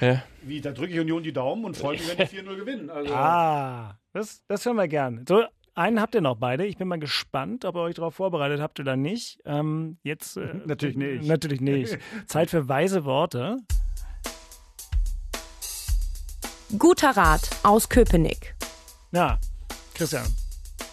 [0.00, 0.22] Ja.
[0.42, 2.88] Wie, da drücke ich Union die Daumen und freue mich, wenn die 4-0 gewinnen.
[2.90, 5.24] Also, Ah, das, das hören wir gern.
[5.28, 5.42] So,
[5.78, 6.66] einen habt ihr noch beide.
[6.66, 9.40] Ich bin mal gespannt, ob ihr euch darauf vorbereitet habt oder nicht.
[9.44, 11.24] Ähm, jetzt äh, Natürlich nicht.
[11.26, 11.98] Natürlich nicht.
[12.26, 13.58] Zeit für weise Worte.
[16.76, 18.54] Guter Rat aus Köpenick.
[19.10, 19.38] Na,
[19.94, 20.26] Christian,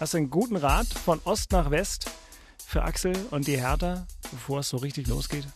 [0.00, 2.10] hast du einen guten Rat von Ost nach West
[2.64, 5.46] für Axel und die Hertha, bevor es so richtig losgeht?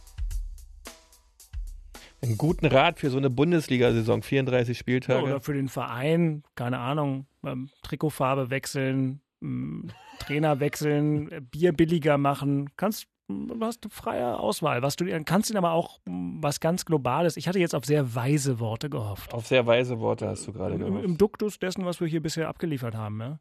[2.23, 5.23] Einen guten Rat für so eine Bundesliga-Saison, 34 Ja, Spieltage.
[5.25, 12.19] oder für den Verein, keine Ahnung, ähm, Trikotfarbe wechseln, ähm, Trainer wechseln, äh, Bier billiger
[12.19, 12.69] machen.
[12.77, 14.83] Kannst, du hast eine freie Auswahl.
[14.83, 17.39] Was du kannst ihn aber auch ähm, was ganz Globales.
[17.39, 19.33] Ich hatte jetzt auf sehr weise Worte gehofft.
[19.33, 21.05] Auf sehr weise Worte hast du gerade Im, gehofft.
[21.05, 23.19] Im Duktus dessen, was wir hier bisher abgeliefert haben.
[23.21, 23.41] Ja?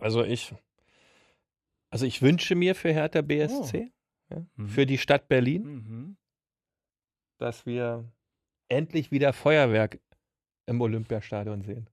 [0.00, 0.54] Also ich,
[1.88, 3.90] also ich wünsche mir für Hertha BSC,
[4.30, 4.68] ja, Mhm.
[4.68, 6.16] für die Stadt Berlin, Mhm.
[7.42, 8.04] Dass wir
[8.68, 9.98] endlich wieder Feuerwerk
[10.66, 11.88] im Olympiastadion sehen.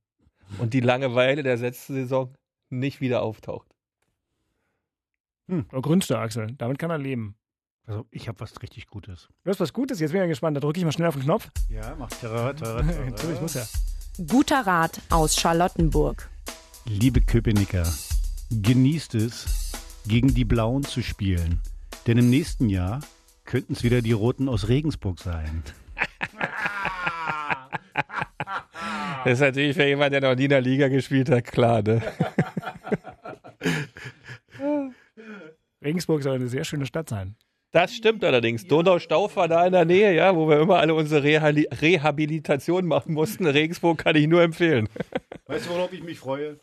[0.59, 2.33] Und die Langeweile der letzten Saison
[2.69, 3.67] nicht wieder auftaucht.
[5.47, 6.53] Da grünst du, Axel.
[6.57, 7.35] Damit kann er leben.
[7.87, 9.29] also ich habe was richtig Gutes.
[9.43, 10.55] Du hast was Gutes, jetzt bin ich gespannt.
[10.55, 11.49] Da drücke ich mal schnell auf den Knopf.
[11.69, 13.65] Ja, mach Terra, Terra, Natürlich muss ja.
[14.27, 16.29] Guter Rat aus Charlottenburg.
[16.85, 17.91] Liebe Köpenicker,
[18.51, 19.71] genießt es,
[20.07, 21.59] gegen die Blauen zu spielen.
[22.05, 22.99] Denn im nächsten Jahr
[23.49, 25.63] könnten es wieder die Roten aus Regensburg sein.
[29.25, 31.99] Das ist natürlich für jemanden, der noch nie in der Liga gespielt hat, klar, ne?
[35.83, 37.35] Regensburg soll eine sehr schöne Stadt sein.
[37.71, 38.65] Das stimmt allerdings.
[38.65, 43.13] Donaustauf war da in der Nähe, ja, wo wir immer alle unsere Rehali Rehabilitation machen
[43.13, 43.45] mussten.
[43.45, 44.87] Regensburg kann ich nur empfehlen.
[45.47, 46.61] Weißt du, worauf ich mich freue?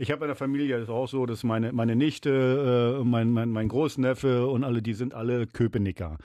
[0.00, 3.32] Ich habe in der Familie, das ist auch so, dass meine, meine Nichte, äh, mein,
[3.32, 6.18] mein, mein Großneffe und alle, die sind alle Köpenicker.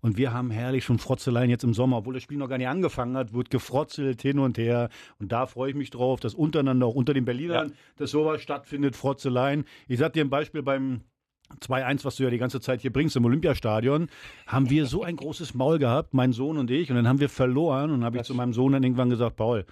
[0.00, 2.68] Und wir haben herrlich schon Frotzeleien jetzt im Sommer, obwohl das Spiel noch gar nicht
[2.68, 4.88] angefangen hat, wird gefrotzelt hin und her.
[5.18, 8.96] Und da freue ich mich drauf, dass untereinander, auch unter den Berlinern, dass sowas stattfindet,
[8.96, 9.66] Frotzeleien.
[9.88, 11.02] Ich sag dir ein Beispiel beim
[11.60, 14.08] 2-1, was du ja die ganze Zeit hier bringst im Olympiastadion,
[14.46, 17.28] haben wir so ein großes Maul gehabt, mein Sohn und ich, und dann haben wir
[17.28, 19.66] verloren und habe ich zu meinem Sohn dann irgendwann gesagt, Paul,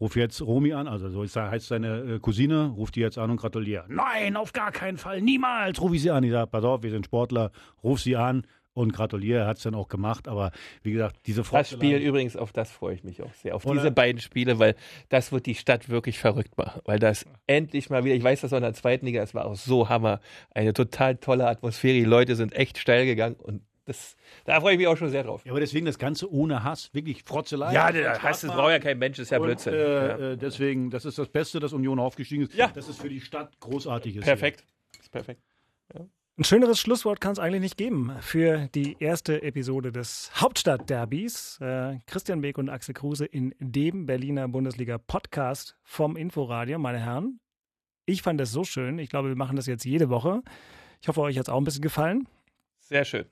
[0.00, 3.30] ruf jetzt Romy an, also so ist- heißt seine äh, Cousine, ruf die jetzt an
[3.30, 3.84] und gratuliere.
[3.88, 6.22] Nein, auf gar keinen Fall, niemals ruf ich sie an.
[6.24, 7.50] Ich sage, pass auf, wir sind Sportler,
[7.82, 10.52] ruf sie an und gratuliere, er hat es dann auch gemacht, aber
[10.84, 13.56] wie gesagt, diese Das Frotzeleien- Spiel übrigens, auf das freue ich mich auch sehr.
[13.56, 13.74] Auf Oder?
[13.74, 14.76] diese beiden Spiele, weil
[15.08, 16.80] das wird die Stadt wirklich verrückt machen.
[16.84, 19.46] Weil das endlich mal wieder, ich weiß das auch in der zweiten Liga, es war
[19.46, 20.20] auch so Hammer.
[20.54, 21.94] Eine total tolle Atmosphäre.
[21.98, 25.22] Die Leute sind echt steil gegangen und das, da freue ich mich auch schon sehr
[25.22, 25.44] drauf.
[25.44, 27.72] Ja, aber deswegen das Ganze ohne Hass, wirklich Frotzelei.
[27.72, 29.74] Ja, das der heißt, das braucht ja kein Mensch, ist ja Und, Blödsinn.
[29.74, 30.18] Äh, ja.
[30.32, 32.54] äh, deswegen, das ist das Beste, dass Union aufgestiegen ist.
[32.54, 32.68] Ja.
[32.68, 34.24] Das ist für die Stadt großartig ist.
[34.24, 34.64] Perfekt.
[35.00, 35.42] Ist perfekt.
[36.38, 41.58] Ein schöneres Schlusswort kann es eigentlich nicht geben für die erste Episode des Hauptstadtderbys.
[41.60, 46.78] Äh, Christian Beek und Axel Kruse in dem Berliner Bundesliga-Podcast vom Inforadio.
[46.78, 47.40] Meine Herren,
[48.06, 49.00] ich fand das so schön.
[49.00, 50.42] Ich glaube, wir machen das jetzt jede Woche.
[51.00, 52.28] Ich hoffe, euch hat es auch ein bisschen gefallen.
[52.78, 53.26] Sehr schön.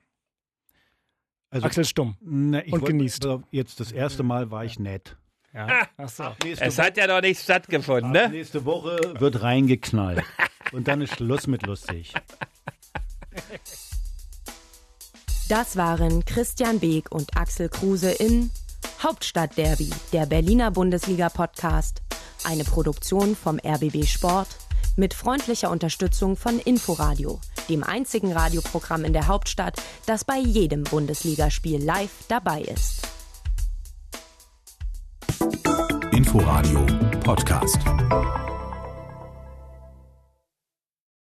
[1.51, 2.17] Also, Axel Stumm.
[2.21, 3.27] na, ich und wollt- genießt.
[3.51, 5.17] Jetzt das erste Mal war ich nett.
[5.55, 5.87] Ja.
[5.97, 6.25] Ach so.
[6.61, 8.29] Es hat ja noch nicht stattgefunden, ne?
[8.29, 10.23] nächste Woche wird reingeknallt.
[10.73, 12.13] Und dann ist Schluss mit lustig.
[15.49, 18.51] Das waren Christian Beek und Axel Kruse in
[19.03, 22.03] Hauptstadtderby, der Berliner Bundesliga-Podcast.
[22.45, 24.49] Eine Produktion vom RBB Sport
[24.97, 31.83] mit freundlicher Unterstützung von Inforadio, dem einzigen Radioprogramm in der Hauptstadt, das bei jedem Bundesligaspiel
[31.83, 33.07] live dabei ist.
[36.13, 36.87] Inforadio
[37.21, 37.79] Podcast.